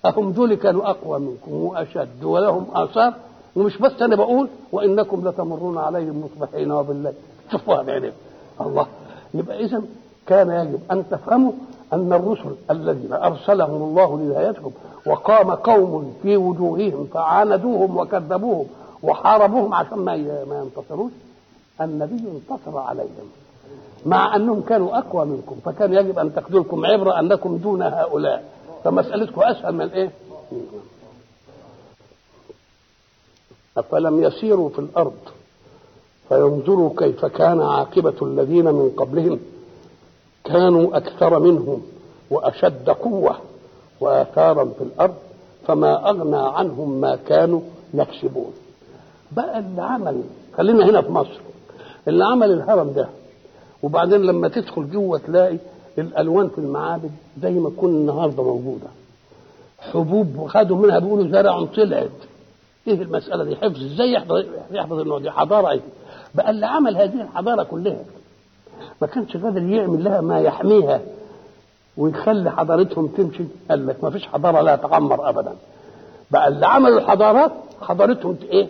أهم 0.07 0.33
دول 0.33 0.55
كانوا 0.55 0.91
أقوى 0.91 1.19
منكم 1.19 1.53
وأشد 1.53 2.25
ولهم 2.25 2.67
آثار. 2.75 3.15
ومش 3.57 3.79
بس 3.79 4.03
أنا 4.03 4.17
بقول 4.17 4.49
وإنكم 4.73 5.29
لتمرون 5.29 5.79
عليهم 5.79 6.25
مصبحين 6.25 6.73
وبالليل 6.73 7.15
شوفوها 7.53 7.83
بعينيكم 7.83 8.17
الله. 8.61 8.87
يبقى 9.35 9.65
اذا 9.65 9.83
كان 10.27 10.51
يجب 10.51 10.81
أن 10.91 11.05
تفهموا 11.11 11.53
أن 11.93 12.13
الرسل 12.13 12.55
الذين 12.71 13.13
أرسلهم 13.13 13.83
الله 13.83 14.19
لهدايتكم 14.19 14.71
وقام 15.07 15.51
قوم 15.51 16.15
في 16.23 16.37
وجوههم 16.37 17.07
فعاندوهم 17.15 17.97
وكذبوهم 17.97 18.67
وحاربوهم 19.03 19.75
عشان 19.75 19.99
ما 19.99 20.17
ما 20.45 20.63
ينتصروش 20.63 21.13
النبي 21.81 22.23
انتصر 22.31 22.79
عليهم 22.79 23.29
مع 24.07 24.37
أنهم 24.37 24.61
كانوا 24.63 24.99
أقوى 24.99 25.25
منكم 25.25 25.57
فكان 25.65 25.95
يجب 25.95 26.19
أن 26.19 26.35
تاخذوا 26.35 26.61
لكم 26.61 26.87
عبرة 26.87 27.19
أنكم 27.21 27.57
دون 27.57 27.83
هؤلاء 27.83 28.45
فمسألتكم 28.85 29.43
أسهل 29.43 29.75
من 29.75 29.89
إيه؟ 29.89 30.11
أفلم 33.77 34.23
يسيروا 34.23 34.69
في 34.69 34.79
الأرض 34.79 35.15
فينظروا 36.29 36.91
كيف 36.99 37.25
كان 37.25 37.61
عاقبة 37.61 38.15
الذين 38.23 38.65
من 38.65 38.91
قبلهم. 38.97 39.41
كانوا 40.45 40.97
أكثر 40.97 41.39
منهم 41.39 41.83
وأشد 42.31 42.91
قوة 42.91 43.37
وآثارا 44.01 44.65
في 44.65 44.85
الأرض 44.85 45.15
فما 45.67 46.11
أغنى 46.11 46.37
عنهم 46.37 47.01
ما 47.01 47.17
كانوا 47.29 47.61
يكسبون. 47.95 48.53
بقى 49.33 49.59
اللي 49.59 49.83
عمل 49.83 50.23
خلينا 50.57 50.85
هنا 50.91 51.03
في 51.03 51.13
مصر. 51.13 51.41
اللي 52.09 52.25
عمل 52.25 52.53
الهرم 52.53 52.91
ده 52.93 53.09
وبعدين 53.83 54.21
لما 54.23 54.49
تدخل 54.49 54.91
جوه 54.91 55.19
تلاقي 55.19 55.57
الألوان 55.99 56.49
في 56.49 56.59
المعابد 56.59 57.11
زي 57.43 57.51
ما 57.51 57.71
تكون 57.71 57.91
النهارده 57.91 58.43
موجودة. 58.43 58.87
حبوب 59.79 60.39
وخدوا 60.39 60.77
منها 60.77 60.99
بيقولوا 60.99 61.29
زرع 61.29 61.65
طلعت. 61.65 62.11
إيه 62.89 63.03
المسألة 63.03 63.45
دي؟ 63.45 63.57
حفظ 63.57 63.85
إزاي 63.85 64.13
يحفظ 64.13 64.45
يحفظ 64.71 64.99
النوع 64.99 65.19
دي؟ 65.19 65.31
حضارة 65.31 65.71
إيه؟ 65.71 65.81
بقى 66.37 66.51
اللي 66.51 66.67
عمل 66.67 66.97
هذه 66.97 67.23
الحضارة 67.23 67.63
كلها 67.63 68.05
ما 69.01 69.07
كانش 69.07 69.37
قادر 69.37 69.63
يعمل 69.63 70.05
لها 70.05 70.21
ما 70.21 70.41
يحميها 70.41 71.01
ويخلي 71.97 72.51
حضارتهم 72.51 73.07
تمشي. 73.07 73.45
قال 73.71 73.87
لك 73.87 74.05
ما 74.05 74.11
فيش 74.11 74.27
حضارة 74.27 74.61
لا 74.61 74.77
تغمر 74.77 75.29
ابدا. 75.29 75.57
بقى 76.31 76.49
اللي 76.49 76.67
عملوا 76.67 76.99
الحضارات 77.01 77.53
حضارتهم 77.81 78.37
إيه؟ 78.51 78.69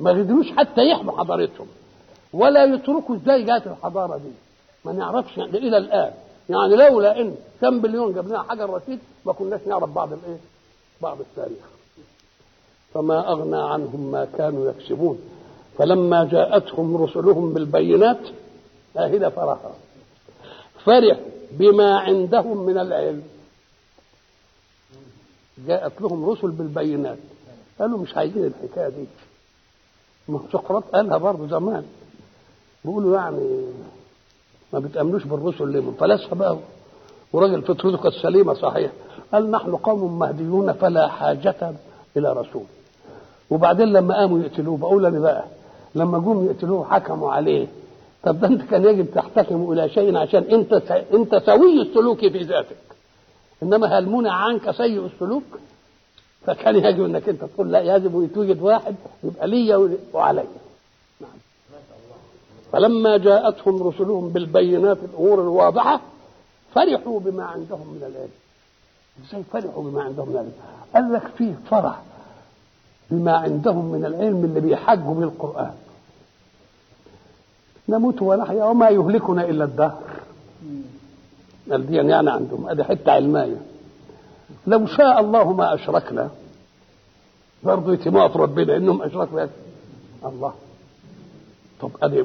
ما 0.00 0.10
قدروش 0.10 0.52
حتى 0.56 0.80
يحموا 0.90 1.18
حضارتهم. 1.18 1.66
ولا 2.32 2.64
يتركوا 2.64 3.16
إزاي 3.16 3.42
جات 3.42 3.66
الحضارة 3.66 4.16
دي. 4.16 4.30
ما 4.84 4.92
نعرفش 4.92 5.38
يعني 5.38 5.58
إلى 5.58 5.76
الآن. 5.76 6.10
يعني 6.48 6.76
لولا 6.76 7.20
إن 7.20 7.34
كم 7.60 7.80
بليون 7.80 8.12
جاب 8.14 8.28
لنا 8.28 8.42
حجر 8.42 8.70
رشيد 8.70 8.98
ما 9.26 9.32
كناش 9.32 9.60
نعرف 9.66 9.88
بعض 9.90 10.12
الإيه؟ 10.12 10.38
بعض 11.02 11.16
التاريخ. 11.20 11.64
فما 12.94 13.28
أغنى 13.32 13.56
عنهم 13.72 14.10
ما 14.12 14.26
كانوا 14.38 14.70
يكسبون. 14.70 15.18
فلما 15.78 16.24
جاءتهم 16.24 16.96
رسلهم 16.96 17.52
بالبينات 17.52 18.20
أهل 18.98 19.30
فرحا 19.30 19.70
فرح 20.84 21.18
بما 21.52 21.98
عندهم 21.98 22.66
من 22.66 22.78
العلم. 22.78 23.22
جاءت 25.66 26.00
لهم 26.00 26.30
رسل 26.30 26.50
بالبينات. 26.50 27.18
قالوا 27.80 27.98
مش 27.98 28.16
عايزين 28.16 28.44
الحكاية 28.44 28.88
دي. 28.88 29.04
ما 30.28 30.40
سقراط 30.52 30.84
قالها 30.84 31.16
برضه 31.18 31.46
زمان. 31.46 31.84
بيقولوا 32.84 33.16
يعني 33.16 33.64
ما 34.72 34.78
بتأمنوش 34.78 35.24
بالرسل 35.24 35.68
ليه؟ 35.68 35.90
فلاسفة 36.00 36.36
بقى. 36.36 36.56
وراجل 37.32 37.62
فطرته 37.62 37.96
كانت 37.96 38.14
سليمة 38.14 38.54
صحيح. 38.54 38.92
قال 39.32 39.50
نحن 39.50 39.76
قوم 39.76 40.18
مهديون 40.18 40.72
فلا 40.72 41.08
حاجة 41.08 41.72
إلى 42.16 42.32
رسول. 42.32 42.64
وبعدين 43.50 43.88
لما 43.92 44.14
قاموا 44.14 44.38
يقتلوه 44.40 44.76
بقول 44.76 45.06
أنا 45.06 45.18
بقى 45.20 45.44
لما 45.94 46.18
جم 46.18 46.46
يقتلوه 46.46 46.84
حكموا 46.84 47.32
عليه. 47.32 47.66
طب 48.22 48.40
ده 48.40 48.46
انت 48.46 48.62
كان 48.62 48.84
يجب 48.84 49.06
تحتكموا 49.14 49.74
إلى 49.74 49.88
شيء 49.88 50.16
عشان 50.16 50.42
انت 50.42 50.72
انت 51.14 51.36
سوي 51.46 51.82
السلوك 51.82 52.18
في 52.18 52.38
ذاتك. 52.42 52.76
إنما 53.62 53.98
هل 53.98 54.08
منع 54.08 54.32
عنك 54.32 54.70
سيء 54.70 55.06
السلوك؟ 55.06 55.42
فكان 56.46 56.76
يجب 56.76 57.04
إنك 57.04 57.28
انت 57.28 57.44
تقول 57.44 57.72
لا 57.72 57.96
يجب 57.96 58.22
يتوجد 58.24 58.62
واحد 58.62 58.94
يبقى 59.24 59.48
لي 59.48 59.96
وعلي. 60.12 60.44
نعم. 61.20 61.30
فلما 62.72 63.16
جاءتهم 63.16 63.82
رسلهم 63.82 64.28
بالبينات 64.28 64.98
الأمور 65.12 65.40
الواضحة 65.40 66.00
فرحوا 66.74 67.20
بما 67.20 67.44
عندهم 67.44 67.86
من 67.86 67.98
العلم. 68.02 68.30
إزاي 69.28 69.42
فرحوا 69.52 69.82
بما 69.82 70.02
عندهم 70.02 70.28
من 70.28 70.34
العلم؟ 70.34 70.52
قال 70.94 71.12
لك 71.12 71.30
فيه 71.38 71.54
فرح 71.70 72.02
بما 73.10 73.36
عندهم 73.36 73.84
من 73.84 74.04
العلم 74.04 74.44
اللي 74.44 74.60
بيحجوا 74.60 75.14
بالقران 75.14 75.74
نموت 77.88 78.22
ونحيا 78.22 78.64
وما 78.64 78.88
يهلكنا 78.88 79.44
إلا 79.44 79.64
الدهر. 79.64 80.02
قال 81.70 81.86
دي 81.86 81.96
يعني 81.96 82.30
عندهم. 82.30 82.68
ادي 82.68 82.84
حتة 82.84 83.12
علمايه 83.12 83.56
لو 84.66 84.86
شاء 84.86 85.20
الله 85.20 85.52
ما 85.52 85.74
أشركنا 85.74 86.30
برضه 87.62 87.92
يتموا 87.92 88.28
في 88.28 88.38
ربنا 88.38 88.76
إنهم 88.76 89.02
أشركوا. 89.02 89.46
الله. 90.24 90.52
طب 91.80 91.90
أدي 92.02 92.24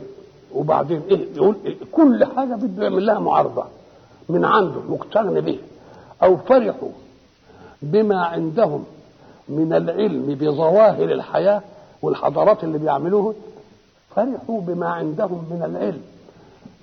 وبعدين 0.54 1.02
إيه 1.10 1.28
يقول 1.36 1.56
إيه؟ 1.66 1.76
كل 1.92 2.26
حاجة 2.26 2.56
بده 2.56 2.84
يعمل 2.84 3.06
لها 3.06 3.20
معارضة. 3.20 3.64
من 4.30 4.46
عنده 4.46 4.80
مقتنع 4.90 5.40
به. 5.40 5.60
أو 6.24 6.38
فرحوا 6.38 6.90
بما 7.82 8.26
عندهم 8.26 8.86
من 9.50 9.74
العلم 9.74 10.36
بظواهر 10.36 11.12
الحياة 11.12 11.62
والحضارات 12.02 12.64
اللي 12.64 12.78
بيعملوها. 12.78 13.34
فرحوا 14.16 14.62
بما 14.62 14.88
عندهم 14.88 15.44
من 15.52 15.64
العلم. 15.66 16.02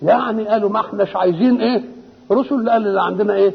يعني 0.02 0.48
قالوا 0.48 0.70
ما 0.70 0.80
إحناش 0.80 1.16
عايزين 1.16 1.60
إيه؟ 1.60 1.84
رسل 2.30 2.70
قال 2.70 2.86
اللي 2.86 3.02
عندنا 3.02 3.34
إيه؟ 3.34 3.52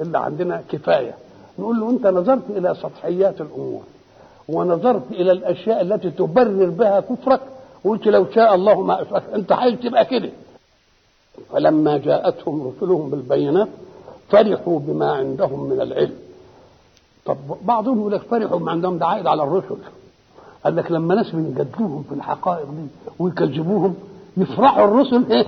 اللي 0.00 0.18
عندنا 0.18 0.62
كفاية. 0.68 1.14
نقول 1.58 1.80
له 1.80 1.90
أنت 1.90 2.06
نظرت 2.06 2.50
إلى 2.50 2.74
سطحيات 2.74 3.40
الأمور 3.40 3.82
ونظرت 4.48 5.02
إلى 5.10 5.32
الأشياء 5.32 5.80
التي 5.80 6.10
تبرر 6.10 6.70
بها 6.70 7.00
كفرك 7.00 7.40
وقلت 7.84 8.06
لو 8.06 8.26
شاء 8.34 8.54
الله 8.54 8.80
ما 8.80 9.02
اشرك 9.02 9.22
أنت 9.34 9.52
عايز 9.52 9.78
تبقى 9.80 10.04
كده. 10.04 10.30
فلما 11.52 11.98
جاءتهم 11.98 12.72
رسلهم 12.76 13.10
بالبينات 13.10 13.68
فرحوا 14.28 14.78
بما 14.78 15.12
عندهم 15.12 15.64
من 15.70 15.80
العلم. 15.80 16.14
طب 17.26 17.36
بعضهم 17.62 17.98
يقول 18.00 18.12
لك 18.12 18.22
فرحوا 18.22 18.58
بما 18.58 18.70
عندهم 18.70 18.98
ده 18.98 19.06
عائد 19.06 19.26
على 19.26 19.42
الرسل. 19.42 19.76
قال 20.66 20.76
لك 20.76 20.90
لما 20.90 21.14
ناس 21.14 21.30
بيجادلوهم 21.30 22.02
في 22.08 22.14
الحقائق 22.14 22.66
دي 22.70 22.86
ويكذبوهم 23.18 23.94
يفرحوا 24.36 24.84
الرسل 24.84 25.32
إيه؟ 25.32 25.46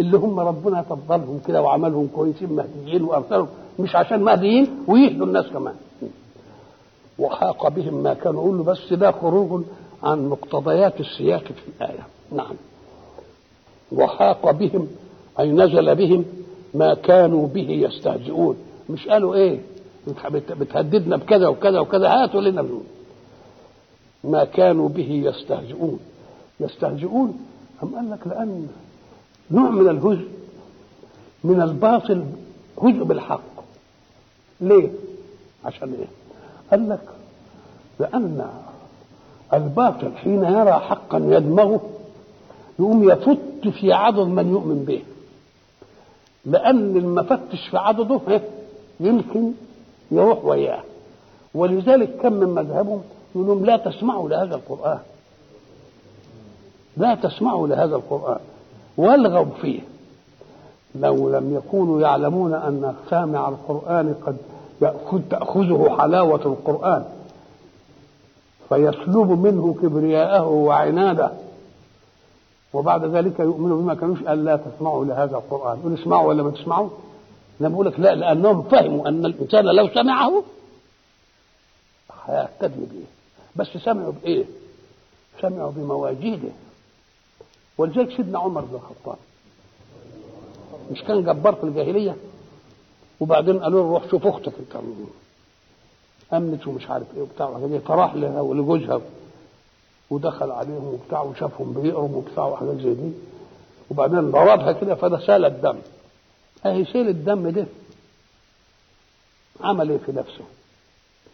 اللي 0.00 0.16
هم 0.16 0.40
ربنا 0.40 0.82
فضلهم 0.82 1.40
كده 1.46 1.62
وعملهم 1.62 2.08
كويسين 2.14 2.52
مهديين 2.52 3.02
وأرسلهم 3.02 3.48
مش 3.78 3.96
عشان 3.96 4.22
مهديين 4.22 4.68
ويهدوا 4.88 5.26
الناس 5.26 5.46
كمان. 5.46 5.74
وحاق 7.18 7.68
بهم 7.68 7.94
ما 8.02 8.14
كانوا 8.14 8.42
يقولوا 8.42 8.64
بس 8.64 8.92
ده 8.92 9.10
خروج 9.12 9.62
عن 10.02 10.28
مقتضيات 10.28 11.00
السياق 11.00 11.42
في 11.44 11.68
الآية. 11.80 12.06
نعم. 12.32 12.54
وحاق 13.92 14.50
بهم 14.50 14.88
أي 15.40 15.52
نزل 15.52 15.94
بهم 15.94 16.24
ما 16.74 16.94
كانوا 16.94 17.48
به 17.48 17.70
يستهزئون. 17.70 18.56
مش 18.90 19.08
قالوا 19.08 19.34
إيه؟ 19.34 19.58
بتهددنا 20.60 21.16
بكذا 21.16 21.48
وكذا 21.48 21.78
وكذا 21.78 22.08
هاتوا 22.08 22.40
لنا 22.40 22.62
منه 22.62 22.80
ما 24.26 24.44
كانوا 24.44 24.88
به 24.88 25.22
يستهزئون. 25.26 25.98
يستهزئون 26.60 27.38
أم 27.82 27.94
قال 27.94 28.10
لك 28.10 28.26
لأن 28.26 28.68
نوع 29.50 29.70
من 29.70 29.88
الهزء 29.88 30.28
من 31.44 31.60
الباطل 31.62 32.24
هزء 32.82 33.04
بالحق. 33.04 33.40
ليه؟ 34.60 34.88
عشان 35.64 35.92
إيه؟ 35.98 36.06
قال 36.70 36.88
لك 36.88 37.08
لأن 38.00 38.46
الباطل 39.54 40.12
حين 40.16 40.44
يرى 40.44 40.72
حقا 40.72 41.18
يدمغه 41.18 41.80
يقوم 42.78 43.10
يفت 43.10 43.68
في 43.80 43.92
عضد 43.92 44.26
من 44.26 44.48
يؤمن 44.50 44.84
به. 44.84 45.02
لأن 46.44 46.96
المفتش 46.96 47.68
في 47.70 47.76
عضده 47.78 48.40
يمكن 49.00 49.52
يروح 50.10 50.44
وياه. 50.44 50.82
ولذلك 51.54 52.16
كم 52.22 52.32
من 52.32 52.48
مذهبهم 52.48 53.02
لهم 53.44 53.64
لا 53.64 53.76
تسمعوا 53.76 54.28
لهذا 54.28 54.54
القرآن. 54.54 54.98
لا 56.96 57.14
تسمعوا 57.14 57.68
لهذا 57.68 57.96
القرآن. 57.96 58.40
والغوا 58.96 59.54
فيه. 59.60 59.80
لو 60.94 61.30
لم 61.30 61.54
يكونوا 61.54 62.00
يعلمون 62.00 62.54
أن 62.54 62.94
سامع 63.10 63.48
القرآن 63.48 64.14
قد 64.26 64.36
يأخذ 64.80 65.20
تأخذه 65.30 65.96
حلاوة 66.00 66.46
القرآن. 66.46 67.04
فيسلب 68.68 69.30
منه 69.30 69.74
كبرياءه 69.82 70.46
وعناده. 70.46 71.30
وبعد 72.72 73.04
ذلك 73.04 73.40
يؤمنوا 73.40 73.82
بما 73.82 73.94
كانوش 73.94 74.22
قال 74.22 74.44
لا 74.44 74.56
تسمعوا 74.56 75.04
لهذا 75.04 75.36
القرآن. 75.36 75.78
يقول 75.78 75.94
اسمعوا 75.94 76.28
ولا 76.28 76.42
ما 76.42 76.50
تسمعوا. 76.50 76.88
أنا 77.60 77.68
بقول 77.68 77.86
لك 77.86 78.00
لا 78.00 78.14
لأنهم 78.14 78.62
فهموا 78.62 79.08
أن 79.08 79.26
الإنسان 79.26 79.64
لو 79.64 79.88
سمعه 79.88 80.42
هيهتدي 82.26 82.80
به. 82.80 83.04
بس 83.56 83.66
سمعوا 83.66 84.12
بإيه؟ 84.12 84.44
سمعوا 85.42 85.70
بمواجيده. 85.70 86.48
ولذلك 87.78 88.16
سيدنا 88.16 88.38
عمر 88.38 88.60
بن 88.60 88.74
الخطاب 88.74 89.16
مش 90.90 91.02
كان 91.02 91.24
جبار 91.24 91.54
في 91.54 91.64
الجاهلية؟ 91.64 92.16
وبعدين 93.20 93.62
قالوا 93.62 93.82
له 93.82 93.88
روح 93.92 94.10
شوف 94.10 94.26
أختك 94.26 94.52
انت 94.58 94.76
أمنت 96.32 96.66
ومش 96.66 96.90
عارف 96.90 97.06
إيه 97.16 97.22
وبتاع. 97.22 97.78
فراح 97.78 98.14
لها 98.14 98.40
ولجوزها. 98.40 99.00
ودخل 100.10 100.50
عليهم 100.50 100.84
وبتاع 100.84 101.22
وشافهم 101.22 101.72
بيقروا 101.72 102.16
وبتاع 102.16 102.44
وحاجات 102.46 102.76
زي 102.76 102.94
دي. 102.94 103.12
وبعدين 103.90 104.30
ضربها 104.30 104.72
كده 104.72 104.94
فده 104.94 105.26
سال 105.26 105.44
الدم. 105.44 105.78
أهي 106.66 106.84
سيل 106.84 107.08
الدم 107.08 107.48
ده 107.48 107.66
عمل 109.60 109.90
إيه 109.90 109.98
في 109.98 110.12
نفسه؟ 110.12 110.44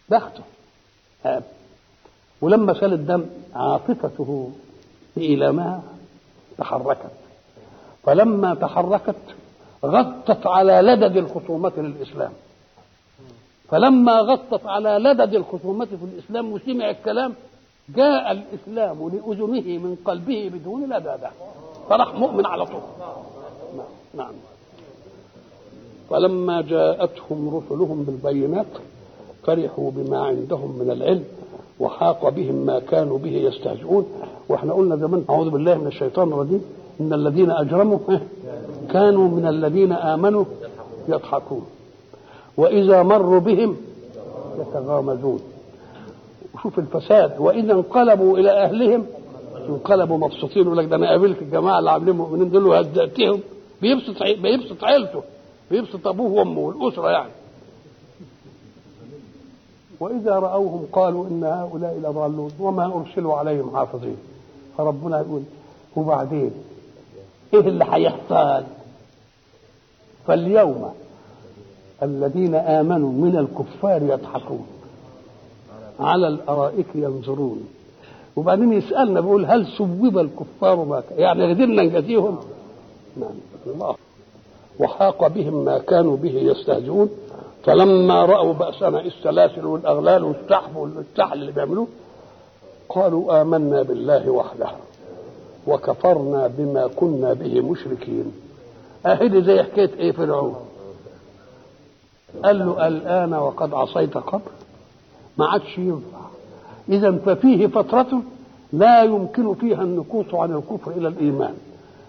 بخته. 0.08 0.42
هاب 1.24 1.44
ولما 2.42 2.80
سال 2.80 2.92
الدم 2.92 3.24
عاطفته 3.54 4.50
بإيلامها 5.16 5.82
تحركت. 6.58 7.10
فلما 8.02 8.54
تحركت 8.54 9.16
غطت 9.84 10.46
على 10.46 10.72
لدد 10.72 11.16
الخصومة 11.16 11.72
للإسلام 11.76 12.32
فلما 13.68 14.20
غطت 14.20 14.66
على 14.66 14.98
لدد 14.98 15.34
الخصومة 15.34 15.84
في 15.84 16.04
الإسلام 16.04 16.52
وسمع 16.52 16.90
الكلام 16.90 17.34
جاء 17.88 18.32
الإسلام 18.32 19.08
لأذنه 19.08 19.78
من 19.78 19.96
قلبه 20.04 20.50
بدون 20.54 20.84
لدادة. 20.84 21.30
فراح 21.88 22.14
مؤمن 22.14 22.46
على 22.46 22.66
طول. 22.66 22.80
نعم 23.76 23.86
نعم. 24.14 24.34
فلما 26.10 26.62
جاءتهم 26.62 27.56
رسلهم 27.56 28.02
بالبينات 28.02 28.66
فرحوا 29.42 29.90
بما 29.90 30.18
عندهم 30.26 30.78
من 30.78 30.90
العلم. 30.90 31.24
وحاق 31.82 32.28
بهم 32.28 32.54
ما 32.54 32.78
كانوا 32.78 33.18
به 33.18 33.30
يستهزئون. 33.30 34.06
وإحنا 34.48 34.72
قلنا 34.72 34.96
زمان 34.96 35.24
أعوذ 35.30 35.50
بالله 35.50 35.74
من 35.78 35.86
الشيطان 35.86 36.32
الرجيم 36.32 36.62
إن 37.00 37.12
الذين 37.12 37.50
أجرموا 37.50 37.98
كانوا 38.92 39.28
من 39.28 39.46
الذين 39.46 39.92
آمنوا 39.92 40.44
يضحكون. 41.08 41.66
وإذا 42.56 43.02
مروا 43.02 43.40
بهم 43.40 43.76
يتغامزون. 44.60 45.40
وشوف 46.54 46.78
الفساد 46.78 47.32
وإذا 47.38 47.72
انقلبوا 47.72 48.38
إلى 48.38 48.50
أهلهم 48.50 49.06
انقلبوا 49.68 50.18
مبسوطين 50.18 50.62
يقول 50.62 50.78
لك 50.78 50.86
ده 50.86 50.96
أنا 50.96 51.10
قابلت 51.10 51.42
الجماعه 51.42 51.78
اللي 51.78 51.90
عاملين 51.90 52.16
مؤمنين 52.16 52.50
دول 52.50 52.66
وهزأتهم 52.66 53.40
بيبسط 53.82 54.22
بيبسط 54.22 54.84
عيلته 54.84 55.22
بيبسط 55.70 56.06
أبوه 56.06 56.32
وأمه 56.32 56.60
والأسرة 56.60 57.08
يعني. 57.10 57.30
وإذا 60.02 60.38
رأوهم 60.38 60.86
قالوا 60.92 61.26
إن 61.26 61.44
هؤلاء 61.44 61.98
لضالون 62.02 62.50
وما 62.60 62.84
أرسلوا 62.84 63.34
عليهم 63.34 63.76
حافظين. 63.76 64.16
فربنا 64.78 65.20
يقول 65.20 65.42
وبعدين 65.96 66.50
إيه 67.54 67.60
اللي 67.60 67.84
هيحصل 67.90 68.64
فاليوم 70.26 70.90
الذين 72.02 72.54
آمنوا 72.54 73.12
من 73.12 73.36
الكفار 73.36 74.02
يضحكون. 74.02 74.66
على 76.00 76.28
الأرائك 76.28 76.86
ينظرون. 76.94 77.68
وبعدين 78.36 78.72
يسألنا 78.72 79.20
بيقول 79.20 79.46
هل 79.46 79.66
سوب 79.66 80.18
الكفار 80.18 80.84
ما 80.84 81.00
كان 81.00 81.18
يعني 81.18 81.54
قدرنا 81.54 81.82
نجازيهم؟ 81.82 82.38
نعم. 83.16 83.34
الله. 83.66 83.94
وحاق 84.80 85.26
بهم 85.26 85.64
ما 85.64 85.78
كانوا 85.78 86.16
به 86.16 86.30
يستهزئون. 86.34 87.08
فلما 87.64 88.24
رأوا 88.24 88.52
باسنا 88.52 89.00
السلاسل 89.00 89.64
والأغلال 89.66 90.24
والسحب 90.24 90.76
والسحل 90.76 91.32
اللي 91.40 91.52
بيعملوه 91.52 91.86
قالوا 92.88 93.42
آمنا 93.42 93.82
بالله 93.82 94.30
وحده 94.30 94.66
وكفرنا 95.66 96.46
بما 96.58 96.86
كنا 96.96 97.32
به 97.32 97.60
مشركين. 97.60 98.32
اهدي 99.06 99.42
زي 99.42 99.62
حكاية 99.62 99.90
إيه 99.98 100.12
فرعون؟ 100.12 100.56
قال 102.44 102.58
له 102.58 102.86
الآن 102.86 103.34
وقد 103.34 103.74
عصيت 103.74 104.16
قبل 104.16 104.42
ما 105.38 105.46
عادش 105.46 105.78
ينفع. 105.78 106.18
إذا 106.88 107.12
ففيه 107.12 107.66
فترة 107.66 108.22
لا 108.72 109.02
يمكن 109.02 109.54
فيها 109.54 109.82
النكوص 109.82 110.34
عن 110.34 110.52
الكفر 110.52 110.90
إلى 110.90 111.08
الإيمان. 111.08 111.54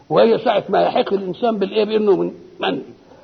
وهي 0.09 0.37
ساعة 0.37 0.63
ما 0.69 0.81
يحق 0.81 1.13
الإنسان 1.13 1.57
بالإيه؟ 1.57 1.85
بإنه 1.85 2.15
من 2.15 2.33
من 2.59 2.81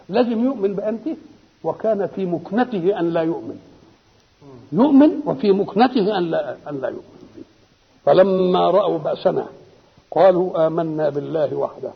لازم 0.09 0.45
يؤمن 0.45 0.73
بانته 0.73 1.15
وكان 1.63 2.07
في 2.07 2.25
مكنته 2.25 2.99
أن 2.99 3.13
لا 3.13 3.21
يؤمن. 3.21 3.59
يؤمن 4.71 5.11
وفي 5.25 5.51
مكنته 5.51 6.17
أن 6.17 6.23
لا 6.23 6.55
أن 6.69 6.81
لا 6.81 6.87
يؤمن. 6.87 7.43
فلما 8.05 8.71
رأوا 8.71 8.97
بأسنا 8.97 9.45
قالوا 10.11 10.67
آمنا 10.67 11.09
بالله 11.09 11.55
وحده 11.55 11.91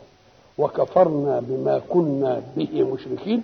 وكفرنا 0.58 1.40
بما 1.40 1.80
كنا 1.88 2.42
به 2.56 2.82
مشركين 2.94 3.42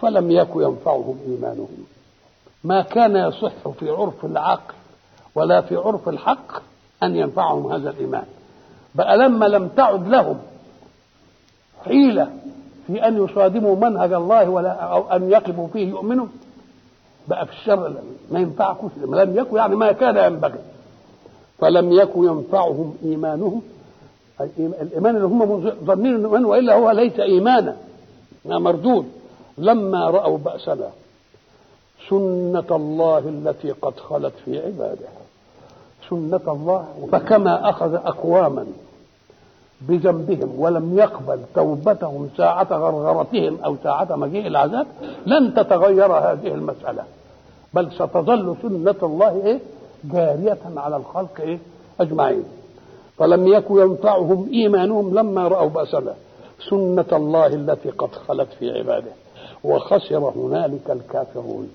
فلم 0.00 0.30
يك 0.30 0.48
ينفعهم 0.56 1.18
إيمانهم. 1.26 1.84
ما 2.64 2.82
كان 2.82 3.16
يصح 3.16 3.68
في 3.78 3.90
عرف 3.90 4.24
العقل 4.24 4.74
ولا 5.34 5.60
في 5.60 5.76
عرف 5.76 6.08
الحق 6.08 6.62
أن 7.02 7.16
ينفعهم 7.16 7.72
هذا 7.72 7.90
الإيمان. 7.90 8.24
بقى 8.94 9.18
لما 9.18 9.46
لم 9.46 9.68
تعد 9.68 10.08
لهم 10.08 10.38
حيلة 11.84 12.30
في 12.92 13.08
ان 13.08 13.24
يصادموا 13.24 13.76
منهج 13.76 14.12
الله 14.12 14.48
ولا 14.50 14.70
أو 14.70 15.10
أن 15.10 15.30
يقفوا 15.30 15.66
فيه 15.72 15.88
يؤمنوا. 15.88 16.26
بقى 17.28 17.46
في 17.46 17.52
الشر 17.52 17.94
ما 18.30 18.40
ينفعكوش 18.40 18.90
لم 19.06 19.38
يكن 19.38 19.56
يعني 19.56 19.76
ما 19.76 19.92
كان 19.92 20.32
ينبغي. 20.32 20.58
فلم 21.58 21.92
يكن 21.92 22.24
ينفعهم 22.24 22.94
إيمانهم. 23.04 23.62
الإيمان 24.58 25.16
اللي 25.16 25.26
هم 25.26 25.70
ظنين 25.84 26.14
انه 26.14 26.26
ايمان 26.28 26.44
وإلا 26.44 26.74
هو 26.74 26.90
ليس 26.90 27.20
إيمانا 27.20 27.76
مردود. 28.44 29.06
لما 29.58 30.10
رأوا 30.10 30.38
بأسنا 30.38 30.90
سنة 32.08 32.64
الله 32.70 33.18
التي 33.18 33.70
قد 33.70 33.96
خلت 33.96 34.32
في 34.44 34.58
عباده 34.66 35.06
سنة 36.10 36.40
الله. 36.52 37.08
فكما 37.12 37.70
أخذ 37.70 37.94
أقواما 37.94 38.66
بذنبهم 39.80 40.60
ولم 40.60 40.98
يقبل 40.98 41.40
توبتهم 41.54 42.28
ساعة 42.36 42.68
غرغرتهم 42.70 43.58
أو 43.64 43.76
ساعة 43.82 44.16
مجيء 44.16 44.46
العذاب 44.46 44.86
لن 45.26 45.54
تتغير 45.54 46.12
هذه 46.12 46.46
المسألة. 46.54 47.02
بل 47.74 47.92
ستظل 47.92 48.56
سنة 48.62 48.94
الله 49.02 49.42
إيه؟ 49.46 49.58
جارية 50.04 50.58
على 50.76 50.96
الخلق 50.96 51.40
إيه؟ 51.40 51.58
أجمعين. 52.00 52.44
فلم 53.18 53.48
يكن 53.48 53.78
ينفعهم 53.78 54.48
إيمانهم 54.52 55.14
لما 55.14 55.48
رأوا 55.48 55.68
بأسنا 55.68 56.14
سنة 56.70 57.04
الله 57.12 57.46
التي 57.46 57.90
قد 57.90 58.14
خلت 58.28 58.48
في 58.58 58.70
عباده. 58.78 59.12
وخسر 59.64 60.32
هنالك 60.36 60.90
الكافرون. 60.90 61.68